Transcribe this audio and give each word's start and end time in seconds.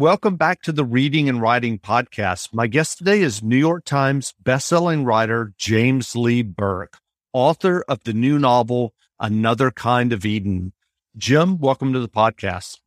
welcome 0.00 0.36
back 0.36 0.62
to 0.62 0.72
the 0.72 0.82
Reading 0.82 1.28
and 1.28 1.42
Writing 1.42 1.78
Podcast. 1.78 2.54
My 2.54 2.66
guest 2.66 2.96
today 2.96 3.20
is 3.20 3.42
New 3.42 3.58
York 3.58 3.84
Times 3.84 4.32
bestselling 4.42 5.04
writer 5.04 5.52
James 5.58 6.16
Lee 6.16 6.40
Burke, 6.40 6.96
author 7.34 7.84
of 7.86 8.02
the 8.04 8.14
new 8.14 8.38
novel 8.38 8.94
Another 9.18 9.70
Kind 9.70 10.14
of 10.14 10.24
Eden. 10.24 10.72
Jim, 11.18 11.58
welcome 11.58 11.92
to 11.92 12.00
the 12.00 12.08
podcast. 12.08 12.78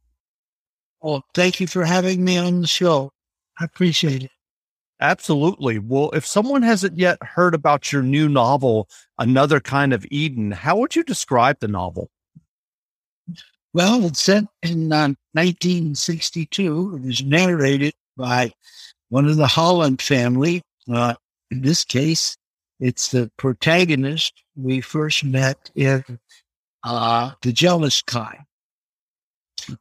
Well, 1.03 1.23
thank 1.35 1.59
you 1.59 1.67
for 1.67 1.85
having 1.85 2.25
me 2.25 2.39
on 2.39 2.61
the 2.61 2.67
show. 2.67 3.11
I 3.59 3.65
appreciate 3.65 4.23
it. 4.23 4.31
Absolutely. 4.99 5.77
Well, 5.77 6.09
if 6.15 6.25
someone 6.25 6.63
hasn't 6.63 6.97
yet 6.97 7.21
heard 7.21 7.53
about 7.53 7.91
your 7.91 8.01
new 8.01 8.27
novel, 8.27 8.89
Another 9.19 9.59
Kind 9.59 9.93
of 9.93 10.03
Eden, 10.09 10.49
how 10.49 10.77
would 10.77 10.95
you 10.95 11.03
describe 11.03 11.59
the 11.59 11.67
novel? 11.67 12.09
Well, 13.73 14.05
it's 14.05 14.21
set 14.21 14.43
in 14.61 14.91
uh, 14.91 15.15
1962. 15.33 16.95
It 16.95 17.07
was 17.07 17.23
narrated 17.23 17.93
by 18.15 18.51
one 19.09 19.25
of 19.25 19.37
the 19.37 19.47
Holland 19.47 19.99
family. 19.99 20.61
Uh, 20.91 21.15
in 21.49 21.61
this 21.63 21.83
case, 21.83 22.37
it's 22.79 23.09
the 23.09 23.31
protagonist 23.37 24.43
we 24.55 24.79
first 24.79 25.23
met 25.23 25.71
in 25.73 26.03
uh, 26.83 27.31
The 27.41 27.51
Jealous 27.51 28.03
Kind. 28.03 28.43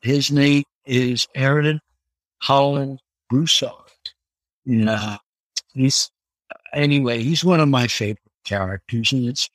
His 0.00 0.30
name 0.30 0.64
is 0.86 1.28
Aaron 1.34 1.80
Holland 2.40 3.00
Broussard. 3.28 3.72
Yeah, 4.64 5.18
he's 5.74 6.10
anyway. 6.72 7.22
He's 7.22 7.44
one 7.44 7.60
of 7.60 7.68
my 7.68 7.88
favorite 7.88 8.18
characters, 8.44 9.12
and 9.12 9.26
it's 9.26 9.50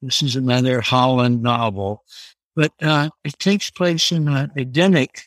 this 0.00 0.22
is 0.22 0.36
another 0.36 0.80
Holland 0.80 1.42
novel, 1.42 2.04
but 2.54 2.72
uh, 2.82 3.10
it 3.24 3.38
takes 3.38 3.70
place 3.70 4.12
in 4.12 4.28
an 4.28 4.50
Edenic 4.56 5.22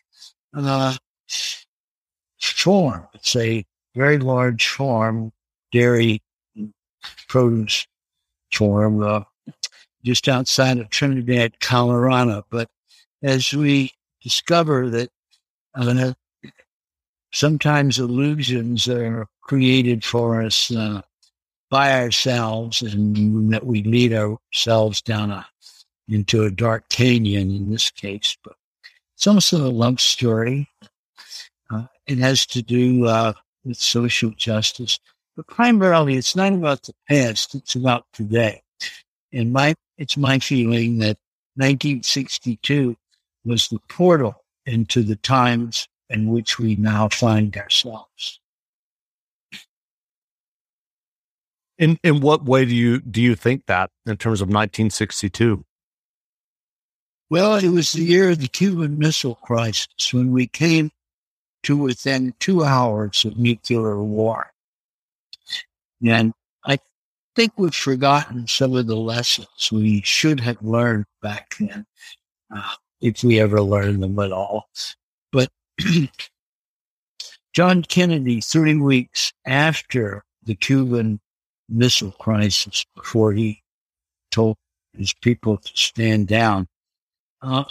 uh, 0.54 0.96
farm. 2.40 3.08
It's 3.14 3.36
a 3.36 3.66
very 3.96 4.20
large 4.20 4.68
farm, 4.68 5.32
dairy 5.72 6.22
produce 7.28 7.88
farm, 8.54 9.02
uh, 9.04 9.22
just 10.04 10.28
outside 10.28 10.78
of 10.78 10.90
Trinidad, 10.90 11.60
Colorado. 11.60 12.46
But 12.50 12.70
as 13.24 13.54
we 13.54 13.92
discover 14.22 14.90
that 14.90 15.10
uh, 15.76 16.14
sometimes 17.32 18.00
illusions 18.00 18.88
are 18.88 19.28
created 19.42 20.04
for 20.04 20.42
us 20.42 20.72
uh, 20.76 21.02
by 21.70 22.02
ourselves 22.02 22.82
and 22.82 23.52
that 23.52 23.66
we 23.66 23.84
lead 23.84 24.14
ourselves 24.14 25.02
down 25.02 25.32
a, 25.32 25.46
into 26.08 26.44
a 26.44 26.52
dark 26.52 26.88
canyon 26.90 27.52
in 27.52 27.70
this 27.70 27.90
case. 27.92 28.38
But 28.44 28.56
it's 29.16 29.28
also 29.28 29.68
a 29.68 29.72
love 29.72 30.00
story. 30.00 30.68
Uh, 31.72 31.86
it 32.08 32.18
has 32.20 32.46
to 32.48 32.62
do 32.62 33.06
uh, 33.06 33.34
with 33.64 33.78
social 33.78 34.32
justice, 34.32 35.00
but 35.36 35.48
primarily 35.48 36.16
it's 36.16 36.36
not 36.36 36.54
about 36.54 36.84
the 36.84 36.94
past, 37.08 37.56
it's 37.56 37.76
about 37.76 38.06
today. 38.14 38.62
And 39.34 39.52
my, 39.52 39.74
it's 39.98 40.18
my 40.18 40.40
feeling 40.40 41.00
that 41.00 41.18
1962 41.56 42.96
was 43.46 43.68
the 43.70 43.80
portal 43.90 44.44
into 44.66 45.04
the 45.04 45.16
times 45.18 45.88
in 46.10 46.28
which 46.28 46.60
we 46.60 46.76
now 46.76 47.10
find 47.10 47.56
ourselves. 47.58 48.40
In 51.78 52.00
in 52.04 52.22
what 52.22 52.46
way 52.46 52.64
do 52.64 52.74
you 52.74 53.02
do 53.02 53.22
you 53.22 53.36
think 53.36 53.66
that 53.66 53.90
in 54.06 54.16
terms 54.16 54.40
of 54.40 54.48
1962? 54.48 55.66
Well, 57.30 57.56
it 57.56 57.70
was 57.70 57.94
the 57.94 58.04
year 58.04 58.30
of 58.30 58.40
the 58.40 58.48
Cuban 58.48 59.00
Missile 59.00 59.36
Crisis 59.36 60.14
when 60.14 60.32
we 60.32 60.46
came 60.46 60.92
to 61.64 61.76
within 61.76 62.36
two 62.40 62.64
hours 62.64 63.26
of 63.26 63.38
nuclear 63.38 64.02
war. 64.02 64.52
And 66.06 66.34
I 66.64 66.78
think 67.36 67.54
we've 67.58 67.74
forgotten 67.74 68.48
some 68.48 68.76
of 68.76 68.86
the 68.86 68.96
lessons 68.96 69.72
we 69.72 70.02
should 70.04 70.40
have 70.42 70.62
learned 70.62 71.06
back 71.24 71.56
then, 71.60 71.88
uh, 72.56 72.76
if 73.02 73.24
we 73.24 73.40
ever 73.40 73.60
learned 73.60 74.04
them 74.04 74.20
at 74.20 74.32
all. 74.32 74.70
But 75.32 75.50
John 77.54 77.82
Kennedy, 77.82 78.42
three 78.42 78.76
weeks 78.76 79.34
after 79.48 80.24
the 80.44 80.54
Cuban 80.54 81.20
Missile 81.70 82.12
Crisis, 82.12 82.86
before 82.96 83.34
he 83.34 83.64
told 84.30 84.58
his 84.96 85.14
people 85.14 85.58
to 85.58 85.72
stand 85.74 86.28
down, 86.28 86.68
uh, 87.46 87.64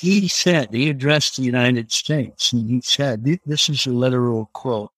he 0.00 0.28
said, 0.28 0.72
he 0.72 0.90
addressed 0.90 1.36
the 1.36 1.42
United 1.42 1.90
States, 1.90 2.52
and 2.52 2.68
he 2.68 2.80
said, 2.82 3.24
this 3.46 3.68
is 3.68 3.86
a 3.86 3.90
literal 3.90 4.50
quote, 4.52 4.90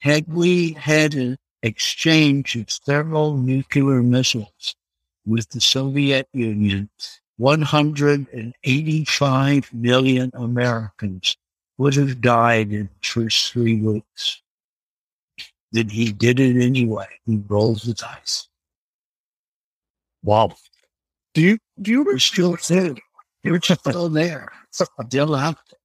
had 0.00 0.26
we 0.28 0.72
had 0.72 1.14
an 1.14 1.38
exchange 1.62 2.56
of 2.56 2.70
several 2.70 3.38
nuclear 3.38 4.02
missiles 4.02 4.76
with 5.26 5.48
the 5.48 5.60
Soviet 5.60 6.28
Union, 6.34 6.90
185 7.38 9.74
million 9.74 10.30
Americans 10.34 11.36
would 11.78 11.94
have 11.94 12.20
died 12.20 12.70
in 12.70 12.90
the 13.00 13.06
first 13.06 13.52
three 13.52 13.80
weeks. 13.80 14.42
Then 15.72 15.88
he 15.88 16.12
did 16.12 16.38
it 16.38 16.62
anyway. 16.62 17.08
He 17.26 17.42
rolled 17.48 17.80
the 17.80 17.94
dice. 17.94 18.46
Wow. 20.22 20.52
Do 21.32 21.40
you 21.40 21.58
do 21.80 21.90
you 21.90 22.04
We're 22.04 22.18
still 22.20 22.56
there. 22.68 22.94
We're 23.44 23.60
still 23.60 24.08
there. 24.08 24.52
Still 24.70 25.34
out 25.34 25.58
there. 25.70 25.78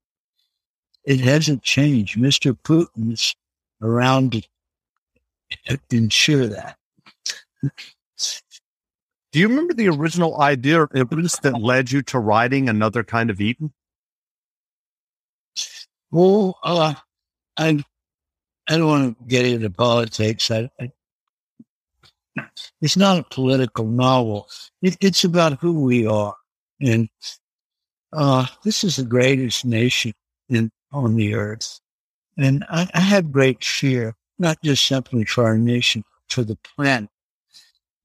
It 1.05 1.19
hasn't 1.21 1.63
changed. 1.63 2.17
Mr. 2.17 2.57
Putin 2.63 3.13
is 3.13 3.35
around 3.81 4.31
to 5.67 5.79
ensure 5.91 6.47
that. 6.47 6.77
Do 9.31 9.39
you 9.39 9.47
remember 9.47 9.73
the 9.73 9.89
original 9.89 10.41
idea 10.41 10.87
that 10.91 11.59
led 11.59 11.91
you 11.91 12.01
to 12.03 12.19
writing 12.19 12.69
another 12.69 13.03
kind 13.03 13.29
of 13.29 13.39
Eden? 13.39 13.73
Well, 16.11 16.57
uh, 16.63 16.95
I, 17.57 17.83
I 18.67 18.77
don't 18.77 18.87
want 18.87 19.19
to 19.19 19.25
get 19.25 19.45
into 19.45 19.69
politics. 19.69 20.49
I, 20.49 20.69
I, 20.79 20.91
it's 22.81 22.97
not 22.97 23.19
a 23.19 23.23
political 23.23 23.85
novel. 23.85 24.47
It, 24.81 24.97
it's 25.01 25.23
about 25.23 25.59
who 25.59 25.83
we 25.83 26.07
are. 26.07 26.35
And 26.81 27.09
uh, 28.13 28.45
this 28.63 28.83
is 28.83 28.95
the 28.95 29.03
greatest 29.03 29.65
nation 29.65 30.13
in, 30.49 30.71
on 30.91 31.15
the 31.15 31.35
earth. 31.35 31.79
And 32.37 32.63
I, 32.69 32.89
I 32.93 32.99
have 32.99 33.31
great 33.31 33.63
fear, 33.63 34.15
not 34.37 34.61
just 34.63 34.85
simply 34.85 35.25
for 35.25 35.45
our 35.45 35.57
nation, 35.57 36.03
for 36.29 36.43
the 36.43 36.57
planet. 36.75 37.09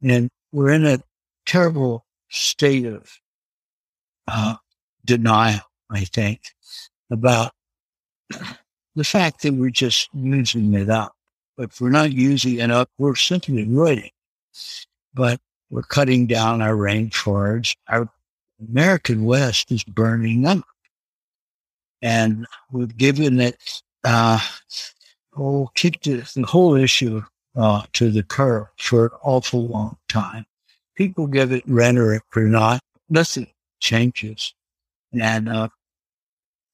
And 0.02 0.28
we're 0.52 0.72
in 0.72 0.84
a 0.84 0.98
terrible 1.46 2.04
state 2.28 2.86
of 2.86 3.18
uh, 4.28 4.56
denial, 5.04 5.60
I 5.90 6.04
think, 6.04 6.40
about 7.10 7.52
the 8.94 9.04
fact 9.04 9.42
that 9.42 9.54
we're 9.54 9.70
just 9.70 10.08
using 10.12 10.74
it 10.74 10.90
up. 10.90 11.14
But 11.56 11.70
if 11.70 11.80
we're 11.80 11.90
not 11.90 12.12
using 12.12 12.58
it 12.58 12.70
up, 12.70 12.90
we're 12.98 13.14
simply 13.14 13.62
avoiding. 13.62 14.10
But 15.14 15.40
we're 15.70 15.82
cutting 15.82 16.26
down 16.26 16.60
our 16.62 16.74
rainforests. 16.74 17.76
Our 17.88 18.08
American 18.60 19.24
West 19.24 19.70
is 19.72 19.84
burning 19.84 20.46
up. 20.46 20.64
And 22.02 22.46
we've 22.70 22.96
given 22.96 23.40
it, 23.40 23.56
uh, 24.04 24.38
oh, 25.36 25.70
kicked 25.74 26.06
it, 26.06 26.26
the 26.34 26.42
whole 26.42 26.74
issue 26.74 27.22
uh, 27.56 27.82
to 27.94 28.10
the 28.10 28.22
curb 28.22 28.68
for 28.78 29.06
an 29.06 29.12
awful 29.22 29.66
long 29.66 29.96
time. 30.08 30.44
People 30.96 31.26
give 31.26 31.52
it 31.52 31.64
rhetoric 31.66 32.22
or 32.36 32.44
not. 32.44 32.80
Nothing 33.08 33.48
changes. 33.80 34.54
And 35.12 35.48
uh, 35.48 35.68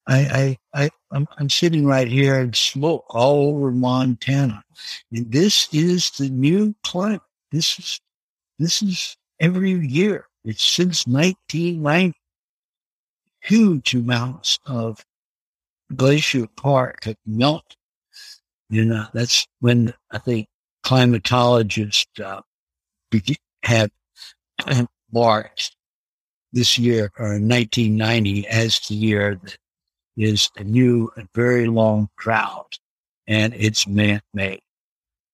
I, 0.06 0.56
I, 0.72 0.82
I, 0.82 0.90
I'm, 1.12 1.26
I'm 1.38 1.50
sitting 1.50 1.86
right 1.86 2.08
here 2.08 2.40
in 2.40 2.52
smoke 2.52 3.04
all 3.08 3.48
over 3.48 3.70
Montana. 3.70 4.62
And 5.12 5.30
this 5.30 5.68
is 5.72 6.10
the 6.10 6.28
new 6.28 6.74
climate. 6.82 7.20
This 7.52 7.78
is, 7.78 8.00
this 8.58 8.82
is 8.82 9.16
every 9.38 9.72
year. 9.86 10.26
It's 10.44 10.62
since 10.62 11.06
1990. 11.06 12.16
Huge 13.42 13.94
amounts 13.94 14.58
of 14.66 15.04
Glacier 15.94 16.46
Park 16.56 17.04
have 17.04 17.16
melted. 17.26 17.76
You 18.68 18.84
know, 18.84 19.06
that's 19.12 19.46
when 19.60 19.92
I 20.10 20.18
think 20.18 20.46
climatologists 20.84 22.20
uh, 22.20 22.42
have 23.64 23.90
marked 25.12 25.76
this 26.52 26.78
year 26.78 27.10
or 27.18 27.38
1990 27.38 28.46
as 28.48 28.80
the 28.80 28.94
year 28.94 29.38
that 29.42 29.56
is 30.16 30.50
a 30.56 30.64
new 30.64 31.10
and 31.16 31.28
very 31.34 31.66
long 31.66 32.08
drought, 32.16 32.78
and 33.26 33.54
it's 33.54 33.86
man-made. 33.86 34.60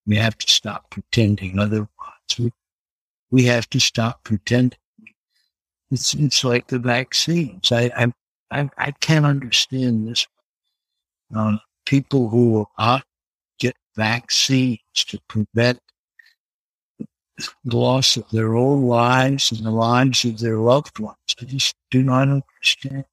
We 0.05 0.15
have 0.15 0.37
to 0.37 0.49
stop 0.49 0.89
pretending. 0.89 1.59
Otherwise, 1.59 1.89
we, 2.39 2.51
we 3.31 3.43
have 3.45 3.69
to 3.71 3.79
stop 3.79 4.23
pretending. 4.23 4.79
It's 5.91 6.13
it's 6.13 6.43
like 6.43 6.67
the 6.67 6.79
vaccines. 6.79 7.71
I 7.71 7.91
I 7.95 8.13
I, 8.51 8.69
I 8.77 8.91
can't 8.91 9.25
understand 9.25 10.07
this. 10.07 10.27
Uh, 11.35 11.57
people 11.85 12.29
who 12.29 12.51
will 12.51 12.71
get 13.59 13.75
vaccines 13.95 14.79
to 14.95 15.19
prevent 15.27 15.79
the 17.63 17.77
loss 17.77 18.17
of 18.17 18.29
their 18.31 18.55
own 18.55 18.83
lives 18.83 19.51
and 19.51 19.65
the 19.65 19.71
lives 19.71 20.25
of 20.25 20.39
their 20.39 20.57
loved 20.57 20.99
ones. 20.99 21.17
I 21.41 21.45
just 21.45 21.75
do 21.91 22.03
not 22.03 22.29
understand. 22.29 23.05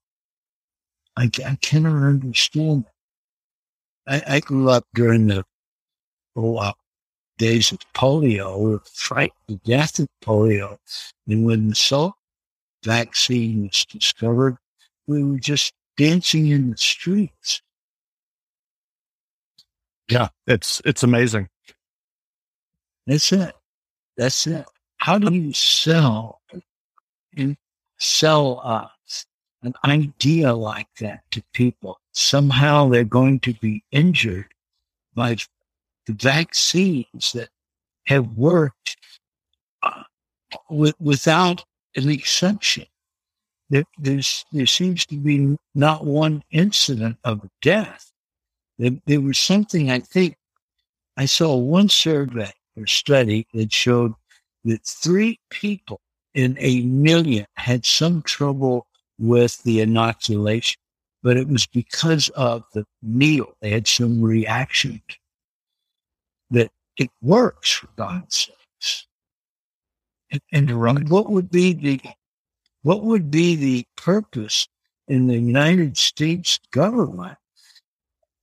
I, 1.17 1.29
I 1.45 1.57
cannot 1.61 2.03
understand. 2.03 2.85
I, 4.07 4.21
I 4.27 4.39
grew 4.39 4.69
up 4.69 4.85
during 4.93 5.27
the 5.27 5.43
oh, 6.35 6.57
uh, 6.57 6.73
days 7.37 7.71
of 7.71 7.79
polio. 7.93 8.59
We 8.59 8.71
were 8.71 8.83
frightened 8.93 9.31
to 9.47 9.55
death 9.57 9.99
of 9.99 10.07
polio. 10.23 10.77
And 11.27 11.45
when 11.45 11.69
the 11.69 11.75
Salk 11.75 12.13
vaccine 12.85 13.63
was 13.63 13.85
discovered, 13.85 14.57
we 15.07 15.23
were 15.23 15.39
just 15.39 15.73
dancing 15.97 16.47
in 16.47 16.71
the 16.71 16.77
streets. 16.77 17.61
Yeah, 20.07 20.29
it's 20.47 20.81
it's 20.85 21.03
amazing. 21.03 21.49
That's 23.07 23.31
it. 23.31 23.53
That's 24.17 24.47
it. 24.47 24.65
How 24.97 25.17
do 25.17 25.33
you 25.33 25.51
sell 25.53 26.41
and 27.35 27.57
sell 27.97 28.61
uh, 28.63 28.87
an 29.63 29.73
idea 29.83 30.53
like 30.53 30.87
that 30.99 31.21
to 31.31 31.43
people? 31.53 31.99
Somehow 32.11 32.89
they're 32.89 33.03
going 33.03 33.39
to 33.41 33.53
be 33.55 33.83
injured 33.91 34.47
by 35.15 35.37
the 36.05 36.13
vaccines 36.13 37.33
that 37.33 37.49
have 38.05 38.27
worked 38.33 38.97
uh, 39.81 40.03
with, 40.69 40.95
without 40.99 41.65
an 41.95 42.09
exception. 42.09 42.85
There, 43.69 43.85
there's, 43.97 44.45
there 44.51 44.67
seems 44.67 45.05
to 45.07 45.17
be 45.17 45.57
not 45.73 46.05
one 46.05 46.43
incident 46.51 47.17
of 47.23 47.47
death. 47.61 48.11
There, 48.77 48.91
there 49.05 49.21
was 49.21 49.37
something, 49.37 49.89
I 49.89 49.99
think, 49.99 50.37
I 51.17 51.25
saw 51.25 51.55
one 51.55 51.89
survey 51.89 52.51
or 52.77 52.85
study 52.85 53.47
that 53.53 53.71
showed 53.71 54.13
that 54.65 54.83
three 54.83 55.39
people 55.49 56.01
in 56.33 56.57
a 56.59 56.81
million 56.81 57.45
had 57.55 57.85
some 57.85 58.21
trouble 58.21 58.87
with 59.17 59.63
the 59.63 59.79
inoculation, 59.79 60.79
but 61.23 61.37
it 61.37 61.47
was 61.47 61.65
because 61.65 62.29
of 62.29 62.63
the 62.73 62.85
meal. 63.01 63.53
They 63.61 63.69
had 63.69 63.87
some 63.87 64.21
reaction 64.21 65.01
that 66.51 66.71
it 66.97 67.09
works 67.21 67.71
for 67.71 67.87
God's 67.95 68.35
sakes. 68.35 69.07
And, 70.31 70.41
and 70.51 71.09
what 71.09 71.29
would 71.29 71.49
be 71.49 71.73
the 71.73 72.01
what 72.81 73.03
would 73.03 73.31
be 73.31 73.55
the 73.55 73.85
purpose 73.95 74.67
in 75.07 75.27
the 75.27 75.39
United 75.39 75.97
States 75.97 76.59
government 76.71 77.37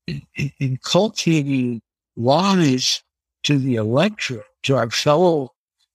in, 0.06 0.22
in 0.34 0.52
inculcating 0.58 1.80
lies 2.16 3.02
to 3.44 3.58
the 3.58 3.76
electorate, 3.76 4.46
to 4.64 4.76
our 4.76 4.90
fellow 4.90 5.52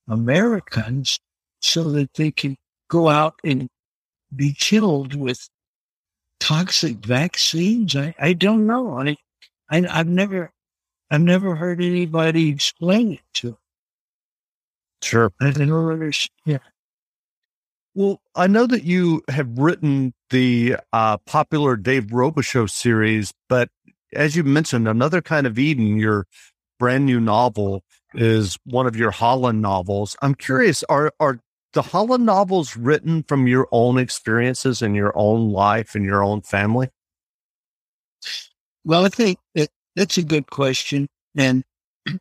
Americans, 0.08 1.18
so 1.60 1.90
that 1.90 2.14
they 2.14 2.30
can 2.30 2.56
go 2.88 3.08
out 3.08 3.34
and 3.44 3.68
be 4.34 4.54
killed 4.54 5.14
with 5.14 5.48
toxic 6.40 6.96
vaccines? 7.04 7.96
I, 7.96 8.14
I 8.18 8.32
don't 8.32 8.66
know. 8.66 8.98
I, 8.98 9.16
I, 9.70 9.86
I've 9.90 10.08
never, 10.08 10.52
I've 11.10 11.20
never 11.20 11.54
heard 11.54 11.82
anybody 11.82 12.48
explain 12.48 13.12
it 13.12 13.20
to. 13.34 13.58
Sure. 15.02 15.32
Understand. 15.40 16.60
Well, 17.94 18.20
I 18.36 18.46
know 18.46 18.66
that 18.66 18.84
you 18.84 19.22
have 19.28 19.58
written 19.58 20.14
the 20.30 20.76
uh, 20.92 21.16
popular 21.18 21.76
Dave 21.76 22.06
Robicheaux 22.06 22.70
series, 22.70 23.32
but 23.48 23.70
as 24.14 24.36
you 24.36 24.44
mentioned, 24.44 24.86
another 24.86 25.20
kind 25.20 25.46
of 25.46 25.58
Eden, 25.58 25.96
your 25.96 26.26
brand 26.78 27.06
new 27.06 27.20
novel 27.20 27.82
is 28.14 28.56
one 28.64 28.86
of 28.86 28.96
your 28.96 29.10
Holland 29.10 29.62
novels. 29.62 30.16
I'm 30.22 30.34
curious, 30.34 30.84
are 30.84 31.12
are 31.20 31.40
the 31.72 31.82
Holland 31.82 32.24
novels 32.24 32.76
written 32.76 33.24
from 33.24 33.46
your 33.46 33.68
own 33.72 33.98
experiences 33.98 34.80
in 34.80 34.94
your 34.94 35.12
own 35.16 35.50
life 35.50 35.94
and 35.94 36.04
your 36.04 36.22
own 36.22 36.42
family? 36.42 36.88
Well, 38.84 39.04
I 39.04 39.08
think 39.08 39.38
that 39.54 39.68
that's 39.96 40.18
a 40.18 40.22
good 40.22 40.50
question. 40.50 41.08
And 41.36 41.64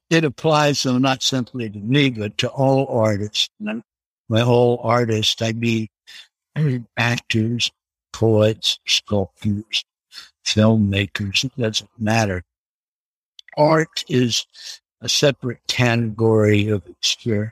it 0.10 0.24
applies, 0.24 0.84
though, 0.84 0.98
not 0.98 1.24
simply 1.24 1.70
to 1.70 1.80
me, 1.80 2.10
but 2.10 2.38
to 2.40 2.50
all 2.50 2.88
artists. 2.88 3.50
And 3.60 3.84
my 4.30 4.42
whole 4.42 4.80
artists, 4.84 5.42
I 5.42 5.54
mean 5.54 5.88
actors, 6.98 7.72
poets, 8.14 8.80
sculptors, 8.88 9.86
filmmakers, 10.46 11.44
it 11.44 11.56
doesn't 11.58 11.90
matter. 11.98 12.44
Art 13.58 14.04
is 14.08 14.46
a 15.02 15.10
separate 15.10 15.62
category 15.68 16.70
of 16.70 16.84
experience 16.88 17.52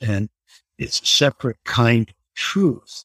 and 0.00 0.28
it's 0.78 1.00
a 1.00 1.06
separate 1.06 1.58
kind 1.64 2.08
of 2.08 2.14
truth. 2.34 3.04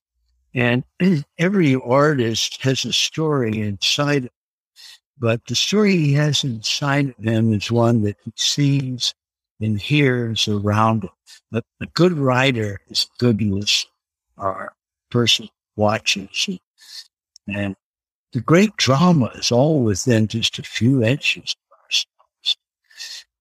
And 0.53 0.83
every 1.37 1.75
artist 1.75 2.61
has 2.61 2.85
a 2.85 2.93
story 2.93 3.59
inside 3.59 4.29
but 5.17 5.45
the 5.45 5.55
story 5.55 5.95
he 5.95 6.13
has 6.13 6.43
inside 6.43 7.09
of 7.17 7.23
him 7.23 7.53
is 7.53 7.71
one 7.71 8.03
that 8.03 8.17
he 8.23 8.33
sees 8.35 9.13
and 9.61 9.79
hears 9.79 10.47
around 10.47 11.03
him. 11.03 11.09
But 11.51 11.63
a 11.81 11.85
good 11.87 12.13
writer 12.13 12.81
is 12.89 13.05
a 13.05 13.17
good 13.19 13.41
listener 13.41 13.91
or 14.37 14.73
person 15.09 15.49
watches. 15.75 16.49
And 17.47 17.75
the 18.31 18.41
great 18.41 18.75
drama 18.77 19.31
is 19.35 19.51
all 19.51 19.83
within 19.83 20.27
just 20.27 20.59
a 20.59 20.63
few 20.63 21.03
inches 21.03 21.55
of 21.71 21.77
ourselves. 21.85 22.57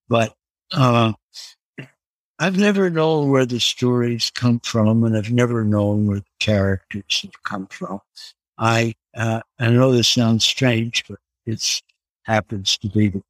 But 0.09 0.35
uh, 0.73 1.13
I've 2.39 2.59
never 2.59 2.91
known 2.91 3.31
where 3.31 3.47
the 3.47 3.61
stories 3.61 4.31
come 4.31 4.61
from, 4.61 5.05
and 5.05 5.17
I've 5.17 5.31
never 5.31 5.65
known 5.65 6.07
where 6.07 6.21
the 6.21 6.27
characters 6.41 7.21
have 7.23 7.43
come 7.45 7.67
from. 7.69 8.01
I 8.59 8.95
uh, 9.15 9.41
I 9.59 9.71
know 9.71 9.93
this 9.93 10.09
sounds 10.09 10.45
strange, 10.45 11.05
but 11.09 11.19
it 11.47 11.83
happens 12.25 12.79
to 12.79 12.89
be 12.89 13.09
the, 13.09 13.23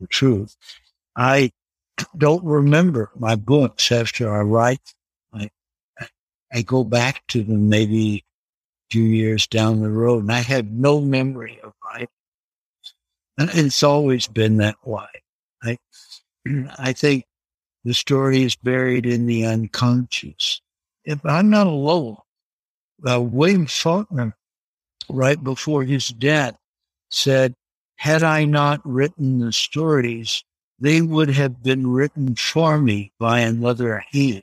the 0.00 0.06
truth. 0.06 0.56
I 1.16 1.52
don't 2.16 2.44
remember 2.44 3.10
my 3.16 3.36
books 3.36 3.92
after 3.92 4.34
I 4.34 4.40
write. 4.40 4.94
I, 5.32 5.50
I 6.52 6.62
go 6.62 6.84
back 6.84 7.22
to 7.28 7.42
them 7.42 7.68
maybe 7.68 8.18
a 8.18 8.92
few 8.92 9.04
years 9.04 9.46
down 9.46 9.80
the 9.80 9.90
road, 9.90 10.22
and 10.22 10.32
I 10.32 10.40
have 10.40 10.66
no 10.66 11.00
memory 11.00 11.60
of 11.62 11.72
writing. 11.84 12.08
And 13.38 13.50
it's 13.52 13.82
always 13.82 14.26
been 14.26 14.58
that 14.58 14.76
way. 14.84 15.06
I, 15.62 15.78
I 16.78 16.92
think 16.92 17.24
the 17.84 17.94
story 17.94 18.42
is 18.42 18.56
buried 18.56 19.06
in 19.06 19.26
the 19.26 19.46
unconscious. 19.46 20.60
If 21.04 21.24
I'm 21.24 21.50
not 21.50 21.66
alone, 21.66 22.16
uh, 23.06 23.20
William 23.20 23.66
Faulkner, 23.66 24.36
right 25.08 25.42
before 25.42 25.84
his 25.84 26.08
death, 26.08 26.56
said, 27.10 27.54
had 27.96 28.22
I 28.22 28.44
not 28.44 28.80
written 28.84 29.38
the 29.38 29.52
stories, 29.52 30.44
they 30.78 31.00
would 31.00 31.30
have 31.30 31.62
been 31.62 31.86
written 31.86 32.34
for 32.34 32.78
me 32.78 33.12
by 33.18 33.40
another 33.40 34.04
hand. 34.12 34.42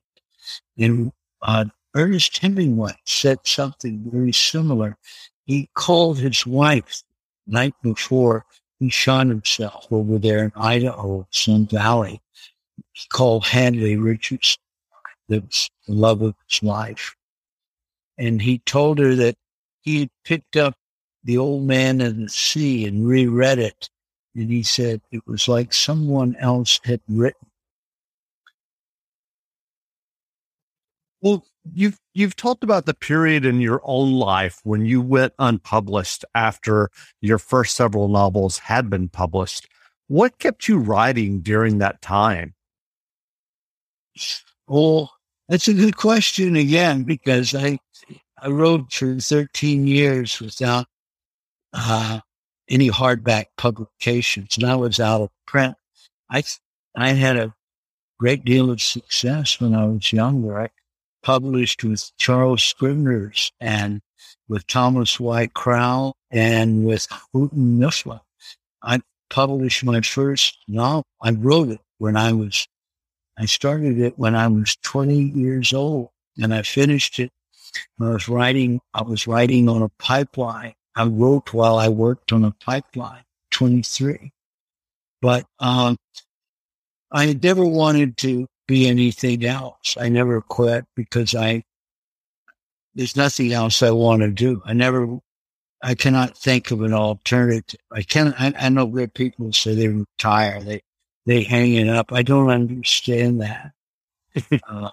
And 0.78 1.12
uh, 1.42 1.66
Ernest 1.96 2.38
Hemingway 2.38 2.94
said 3.06 3.40
something 3.44 4.10
very 4.10 4.32
similar. 4.32 4.98
He 5.46 5.70
called 5.74 6.20
his 6.20 6.46
wife 6.46 7.04
night 7.46 7.76
before 7.84 8.46
he 8.80 8.90
shot 8.90 9.28
himself 9.28 9.88
over 9.92 10.18
there 10.18 10.44
in 10.44 10.52
Idaho, 10.56 11.28
Sun 11.30 11.68
Valley. 11.68 12.22
He 12.94 13.08
called 13.10 13.46
Hadley 13.46 13.98
Richards, 13.98 14.58
the 15.28 15.44
love 15.88 16.22
of 16.22 16.36
his 16.50 16.64
life. 16.64 17.16
And 18.18 18.42
he 18.42 18.60
told 18.60 18.98
her 19.00 19.16
that 19.16 19.36
he 19.82 20.02
had 20.02 20.10
picked 20.24 20.56
up 20.58 20.76
The 21.24 21.38
Old 21.38 21.64
Man 21.64 22.02
and 22.02 22.26
the 22.26 22.30
Sea 22.30 22.86
and 22.86 23.08
reread 23.08 23.60
it 23.60 23.90
and 24.36 24.50
he 24.50 24.64
said 24.64 25.02
it 25.12 25.26
was 25.28 25.48
like 25.48 25.74
someone 25.74 26.36
else 26.38 26.80
had 26.84 27.02
written. 27.08 27.48
Well, 31.22 31.46
you've 31.74 32.00
you've 32.14 32.36
talked 32.36 32.64
about 32.64 32.86
the 32.86 32.94
period 32.94 33.46
in 33.46 33.62
your 33.62 33.82
own 33.84 34.14
life 34.14 34.60
when 34.64 34.86
you 34.86 35.02
went 35.02 35.34
unpublished 35.38 36.26
after 36.34 36.90
your 37.20 37.38
first 37.38 37.76
several 37.76 38.08
novels 38.08 38.58
had 38.58 38.90
been 38.90 39.10
published. 39.10 39.68
What 40.08 40.40
kept 40.40 40.68
you 40.68 40.80
writing 40.80 41.42
during 41.42 41.78
that 41.78 42.02
time? 42.02 42.56
Well, 44.68 45.14
that's 45.48 45.68
a 45.68 45.74
good 45.74 45.98
question 45.98 46.56
again 46.56 47.04
because 47.04 47.54
I 47.54 47.78
I 48.42 48.48
wrote 48.48 48.92
for 48.92 49.20
13 49.20 49.86
years 49.86 50.40
without 50.40 50.88
uh, 51.74 52.20
any 52.70 52.90
hardback 52.90 53.46
publications, 53.58 54.58
and 54.58 54.66
I 54.66 54.76
was 54.76 55.00
out 55.00 55.22
of 55.22 55.30
print. 55.46 55.76
I 56.30 56.44
I 56.96 57.10
had 57.10 57.38
a 57.38 57.54
great 58.20 58.46
deal 58.46 58.70
of 58.70 58.82
success 58.82 59.60
when 59.60 59.74
I 59.74 59.86
was 59.86 60.14
younger. 60.14 60.60
I 60.62 60.70
published 61.24 61.84
with 61.84 62.12
Charles 62.18 62.64
Scribner's 62.64 63.52
and 63.60 64.02
with 64.48 64.68
Thomas 64.68 65.20
Y. 65.20 65.48
Crowell 65.48 66.16
and 66.30 66.86
with 66.86 67.08
Houghton 67.10 67.80
Mifflin. 67.80 68.20
I 68.84 69.02
published 69.30 69.84
my 69.84 70.02
first 70.02 70.58
novel. 70.68 71.06
I 71.22 71.32
wrote 71.32 71.70
it 71.70 71.80
when 71.98 72.18
I 72.18 72.34
was, 72.34 72.68
I 73.38 73.46
started 73.46 74.00
it 74.00 74.18
when 74.18 74.36
I 74.36 74.48
was 74.48 74.76
20 74.84 75.16
years 75.18 75.74
old 75.74 76.10
and 76.38 76.54
I 76.54 76.64
finished 76.64 77.20
it. 77.20 77.32
I 78.00 78.10
was 78.10 78.28
writing, 78.28 78.82
I 78.94 79.04
was 79.04 79.28
writing 79.28 79.70
on 79.70 79.82
a 79.82 79.90
pipeline. 80.00 80.74
I 80.96 81.06
wrote 81.06 81.54
while 81.54 81.78
I 81.78 81.90
worked 81.90 82.32
on 82.32 82.44
a 82.44 82.52
pipeline, 82.52 83.24
23. 83.52 84.32
But, 85.22 85.46
um, 85.60 85.98
I 87.12 87.34
never 87.34 87.66
wanted 87.66 88.18
to 88.18 88.48
be 88.68 88.88
anything 88.88 89.46
else. 89.46 89.98
I 90.00 90.10
never 90.10 90.42
quit 90.42 90.86
because 90.96 91.36
I, 91.36 91.64
there's 92.96 93.16
nothing 93.16 93.52
else 93.52 93.84
I 93.84 93.92
want 93.92 94.22
to 94.22 94.32
do. 94.32 94.62
I 94.66 94.74
never 94.74 95.20
I 95.82 95.96
cannot 95.96 96.38
think 96.38 96.72
of 96.72 96.82
an 96.82 96.94
alternative. 96.94 97.80
I 97.92 98.04
can 98.04 98.34
I, 98.38 98.54
I 98.58 98.70
know 98.70 98.86
where 98.86 99.08
people 99.08 99.52
say 99.54 99.74
they 99.76 99.88
retire, 99.88 100.62
they 100.62 100.82
they 101.26 101.44
hang 101.44 101.74
it 101.74 101.88
up. 101.90 102.12
I 102.14 102.22
don't 102.24 102.50
understand 102.50 103.42
that. 103.42 103.72
uh, 104.68 104.92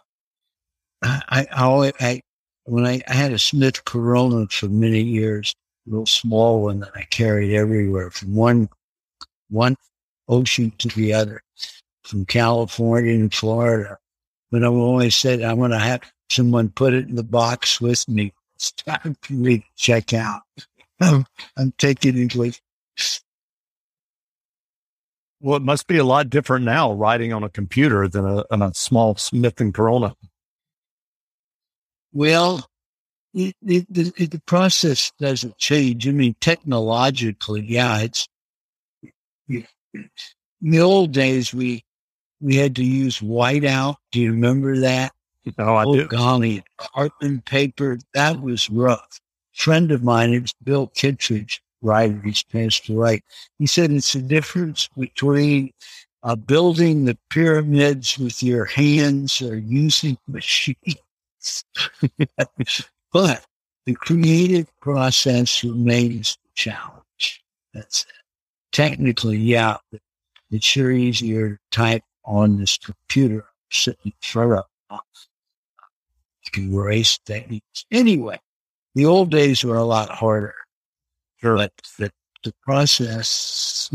I, 1.03 1.47
I 1.53 1.63
always 1.63 1.93
I 2.01 2.23
when 2.65 2.87
I, 2.87 3.03
I 3.09 3.15
had 3.15 3.33
a 3.33 3.39
Smith 3.39 3.85
Corona 3.85 4.47
for 4.49 4.69
many 4.69 5.03
years, 5.03 5.55
little 5.89 6.07
small 6.07 6.63
one 6.63 6.81
that 6.81 6.93
I 6.95 7.03
carried 7.03 7.55
everywhere 7.55 8.11
from 8.11 8.35
one 8.35 8.69
one 9.51 9.77
ocean 10.29 10.73
to 10.79 10.89
the 10.89 11.15
other, 11.15 11.43
from 12.03 12.27
California 12.27 13.17
to 13.29 13.37
Florida. 13.37 13.99
But 14.51 14.65
I 14.65 14.67
always 14.67 15.17
said 15.17 15.43
I'm 15.43 15.59
going 15.59 15.71
to 15.71 15.79
have 15.79 16.03
someone 16.31 16.71
put 16.71 16.95
it 16.95 17.09
in 17.09 17.15
the 17.15 17.23
box 17.23 17.81
with 17.81 18.07
me. 18.09 18.33
It's 18.57 18.73
time 18.73 19.17
for 19.23 19.33
me 19.33 19.59
to 19.59 19.65
check 19.77 20.13
out. 20.13 20.43
I'm, 21.01 21.25
I'm 21.57 21.73
taking 21.79 22.19
into 22.19 22.53
Well, 25.41 25.57
it 25.57 25.63
must 25.63 25.87
be 25.87 25.99
a 25.99 26.05
lot 26.05 26.29
different 26.29 26.65
now 26.65 26.93
writing 26.93 27.33
on 27.33 27.45
a 27.45 27.49
computer 27.49 28.09
than 28.09 28.25
a, 28.25 28.45
a 28.51 28.75
small 28.75 29.15
Smith 29.17 29.61
and 29.61 29.73
Corona. 29.73 30.17
Well, 32.13 32.69
it, 33.35 33.55
it, 33.65 34.31
the 34.31 34.43
process 34.47 35.13
doesn't 35.19 35.59
change. 35.59 36.09
I 36.09 36.13
mean, 36.13 36.35
technologically, 36.41 37.65
yeah, 37.67 38.01
it's 38.01 38.29
in 39.49 39.67
the 40.61 40.81
old 40.81 41.13
days 41.13 41.53
we 41.55 41.85
we 42.41 42.57
had 42.57 42.77
to 42.77 42.85
use 42.85 43.21
whiteout. 43.21 43.97
Do 44.13 44.21
you 44.21 44.33
remember 44.33 44.79
that? 44.79 45.13
Oh, 45.59 45.75
I 45.75 45.85
oh, 45.85 45.95
do. 45.95 46.09
Golly, 46.09 46.63
carbon 46.77 47.43
paper 47.43 47.99
that 48.15 48.41
was 48.41 48.69
rough 48.71 49.21
friend 49.59 49.91
of 49.91 50.05
mine, 50.05 50.33
it 50.33 50.41
was 50.41 50.55
Bill 50.63 50.87
Kittredge, 50.87 51.61
writer, 51.83 52.21
he's 52.25 52.45
passed 52.45 52.89
away. 52.89 53.23
He 53.59 53.67
said 53.67 53.91
it's 53.91 54.13
the 54.13 54.23
difference 54.23 54.89
between 54.97 55.73
uh, 56.23 56.37
building 56.37 57.05
the 57.05 57.19
pyramids 57.29 58.19
with 58.19 58.43
your 58.43 58.65
hands 58.65 59.43
or 59.43 59.57
using 59.57 60.17
machines. 60.29 60.97
but 63.13 63.45
the 63.87 63.95
creative 63.95 64.69
process 64.81 65.65
remains 65.65 66.37
the 66.43 66.51
challenge. 66.55 67.43
That's 67.73 68.03
it. 68.05 68.13
Technically, 68.73 69.39
yeah, 69.39 69.79
it's 70.51 70.67
sure 70.67 70.91
easier 70.91 71.51
to 71.51 71.59
type 71.71 72.03
on 72.25 72.59
this 72.59 72.77
computer 72.77 73.47
sitting 73.71 74.01
in 74.07 74.13
front 74.21 74.53
of. 74.53 75.01
You 76.45 76.51
can 76.53 76.73
erase 76.73 77.19
techniques. 77.19 77.85
Anyway, 77.91 78.41
the 78.95 79.05
old 79.05 79.31
days 79.31 79.65
were 79.65 79.77
a 79.77 79.85
lot 79.85 80.09
harder. 80.11 80.55
Sure. 81.37 81.57
But 81.57 81.73
the, 81.99 82.11
the 82.43 82.55
process 82.63 83.91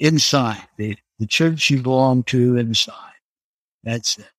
inside, 0.00 0.66
the, 0.76 0.96
the 1.18 1.26
church 1.26 1.70
you 1.70 1.80
belong 1.82 2.24
to 2.24 2.56
inside. 2.56 2.94
That's 3.84 4.18
it. 4.18 4.30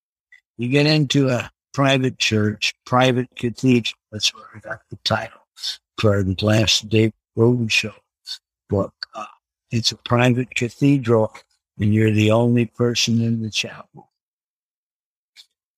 You 0.58 0.70
get 0.70 0.86
into 0.88 1.30
a 1.30 1.50
private 1.76 2.18
church, 2.18 2.74
private 2.86 3.28
cathedral. 3.36 4.00
That's 4.10 4.34
where 4.34 4.46
I 4.56 4.60
got 4.60 4.80
the 4.90 4.98
title 5.04 5.42
for 6.00 6.24
the 6.24 6.36
last 6.42 6.88
Dave 6.88 7.12
Robicheaux 7.38 7.92
book. 8.70 8.94
Uh, 9.14 9.26
it's 9.72 9.92
a 9.92 9.98
private 9.98 10.56
cathedral, 10.56 11.36
and 11.78 11.94
you're 11.94 12.12
the 12.12 12.32
only 12.32 12.66
person 12.66 13.22
in 13.22 13.42
the 13.42 13.50
chapel. 13.50 14.10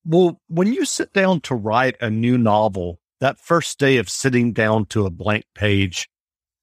Well, 0.05 0.39
when 0.49 0.71
you 0.71 0.85
sit 0.85 1.13
down 1.13 1.41
to 1.41 1.55
write 1.55 1.95
a 1.99 2.11
new 2.11 2.37
novel, 2.37 2.99
that 3.19 3.39
first 3.39 3.79
day 3.79 3.97
of 3.97 4.07
sitting 4.07 4.53
down 4.53 4.85
to 4.87 5.07
a 5.07 5.09
blank 5.09 5.45
page 5.55 6.07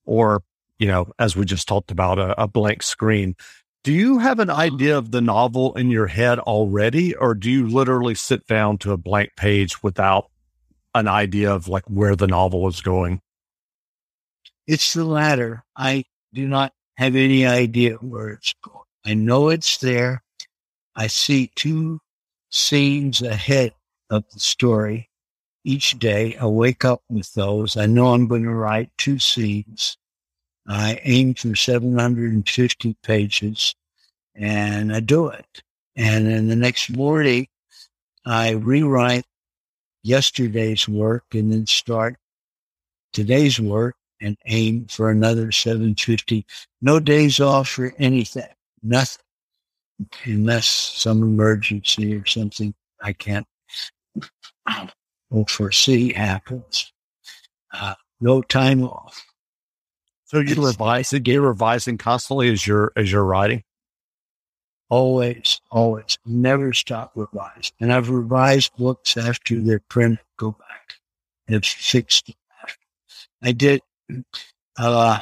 or, 0.05 0.43
you 0.79 0.87
know, 0.87 1.11
as 1.19 1.35
we 1.35 1.43
just 1.43 1.67
talked 1.67 1.91
about, 1.91 2.19
a, 2.19 2.41
a 2.41 2.47
blank 2.47 2.83
screen, 2.83 3.35
do 3.85 3.93
you 3.93 4.17
have 4.17 4.39
an 4.39 4.49
idea 4.49 4.97
of 4.97 5.11
the 5.11 5.21
novel 5.21 5.75
in 5.75 5.91
your 5.91 6.07
head 6.07 6.39
already, 6.39 7.15
or 7.15 7.35
do 7.35 7.51
you 7.51 7.67
literally 7.67 8.15
sit 8.15 8.47
down 8.47 8.79
to 8.79 8.91
a 8.93 8.97
blank 8.97 9.29
page 9.37 9.83
without 9.83 10.31
an 10.95 11.07
idea 11.07 11.53
of 11.53 11.67
like 11.67 11.83
where 11.83 12.15
the 12.15 12.25
novel 12.25 12.67
is 12.67 12.81
going? 12.81 13.21
It's 14.65 14.95
the 14.95 15.05
latter. 15.05 15.63
I 15.77 16.05
do 16.33 16.47
not 16.47 16.73
have 16.97 17.15
any 17.15 17.45
idea 17.45 17.97
where 17.97 18.29
it's 18.29 18.55
going. 18.63 18.85
I 19.05 19.13
know 19.13 19.49
it's 19.49 19.77
there. 19.77 20.23
I 20.95 21.05
see 21.05 21.51
two 21.53 21.99
scenes 22.49 23.21
ahead 23.21 23.75
of 24.09 24.23
the 24.33 24.39
story 24.39 25.11
each 25.63 25.99
day. 25.99 26.35
I 26.37 26.47
wake 26.47 26.83
up 26.83 27.03
with 27.07 27.31
those. 27.33 27.77
I 27.77 27.85
know 27.85 28.15
I'm 28.15 28.27
going 28.27 28.45
to 28.45 28.49
write 28.49 28.89
two 28.97 29.19
scenes. 29.19 29.95
I 30.67 30.99
aim 31.03 31.35
for 31.35 31.55
750 31.55 32.95
pages 33.03 33.75
and 34.35 34.93
I 34.93 34.99
do 34.99 35.27
it. 35.27 35.61
And 35.95 36.27
then 36.27 36.47
the 36.47 36.55
next 36.55 36.89
morning, 36.89 37.47
I 38.25 38.51
rewrite 38.51 39.25
yesterday's 40.03 40.87
work 40.87 41.23
and 41.33 41.51
then 41.51 41.67
start 41.67 42.17
today's 43.13 43.59
work 43.59 43.95
and 44.21 44.37
aim 44.47 44.87
for 44.87 45.11
another 45.11 45.51
750. 45.51 46.45
No 46.81 46.99
days 46.99 47.39
off 47.39 47.69
for 47.69 47.93
anything, 47.97 48.47
nothing, 48.81 49.23
unless 50.25 50.67
some 50.67 51.21
emergency 51.21 52.15
or 52.15 52.25
something 52.25 52.73
I 53.01 53.13
can't 53.13 53.47
foresee 55.47 56.13
happens. 56.13 56.91
Uh, 57.73 57.95
no 58.19 58.41
time 58.41 58.83
off. 58.83 59.23
So 60.25 60.39
you 60.39 60.65
revise 60.65 61.13
it, 61.13 61.21
get 61.21 61.37
revising 61.37 61.97
constantly 61.99 62.49
as 62.51 62.65
you're 62.65 62.91
as 62.95 63.11
you're 63.11 63.23
writing. 63.23 63.63
Always, 64.89 65.61
always, 65.71 66.17
never 66.25 66.73
stop 66.73 67.11
revising. 67.15 67.73
And 67.79 67.93
I've 67.93 68.09
revised 68.09 68.75
books 68.75 69.17
after 69.17 69.59
they're 69.59 69.81
printed. 69.87 70.19
Go 70.37 70.51
back 70.51 70.95
and 71.47 71.65
fixed 71.65 72.27
them 72.27 72.35
after. 72.61 72.79
I 73.43 73.51
did. 73.51 73.81
Uh, 74.77 75.19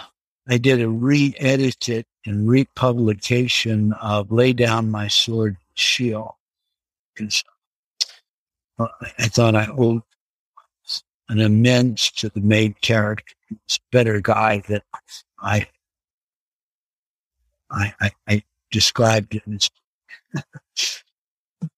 I 0.47 0.57
did 0.57 0.81
a 0.81 0.89
re-edited 0.89 2.05
and 2.25 2.49
republication 2.49 3.93
of 3.93 4.31
"Lay 4.31 4.53
Down 4.53 4.89
My 4.89 5.07
Sword, 5.09 5.57
Shield." 5.73 6.31
Because 7.13 7.43
I 8.79 9.27
thought 9.27 9.55
I 9.55 9.67
owed 9.67 10.01
an 11.29 11.39
amends 11.39 12.11
to 12.11 12.29
the 12.29 12.41
main 12.41 12.75
character. 12.81 13.33
He's 13.49 13.77
a 13.77 13.81
better 13.91 14.19
guy 14.21 14.61
than 14.67 14.81
I, 15.39 15.67
I, 17.71 17.93
I, 17.99 18.11
I 18.27 18.43
described 18.71 19.39
as. 19.51 19.69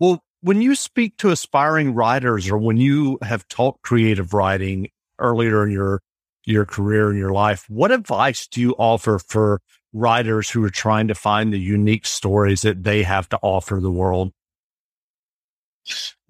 well, 0.00 0.22
when 0.40 0.60
you 0.60 0.74
speak 0.74 1.16
to 1.18 1.30
aspiring 1.30 1.94
writers 1.94 2.50
or 2.50 2.58
when 2.58 2.76
you 2.76 3.18
have 3.22 3.48
taught 3.48 3.80
creative 3.82 4.34
writing 4.34 4.90
earlier 5.18 5.64
in 5.64 5.70
your 5.70 6.02
your 6.44 6.66
career 6.66 7.10
in 7.10 7.16
your 7.16 7.32
life, 7.32 7.64
what 7.70 7.90
advice 7.90 8.46
do 8.46 8.60
you 8.60 8.72
offer 8.72 9.18
for 9.18 9.62
writers 9.94 10.50
who 10.50 10.62
are 10.62 10.70
trying 10.70 11.08
to 11.08 11.14
find 11.14 11.52
the 11.52 11.58
unique 11.58 12.04
stories 12.04 12.60
that 12.62 12.84
they 12.84 13.02
have 13.02 13.28
to 13.30 13.38
offer 13.40 13.80
the 13.80 13.90
world? 13.90 14.32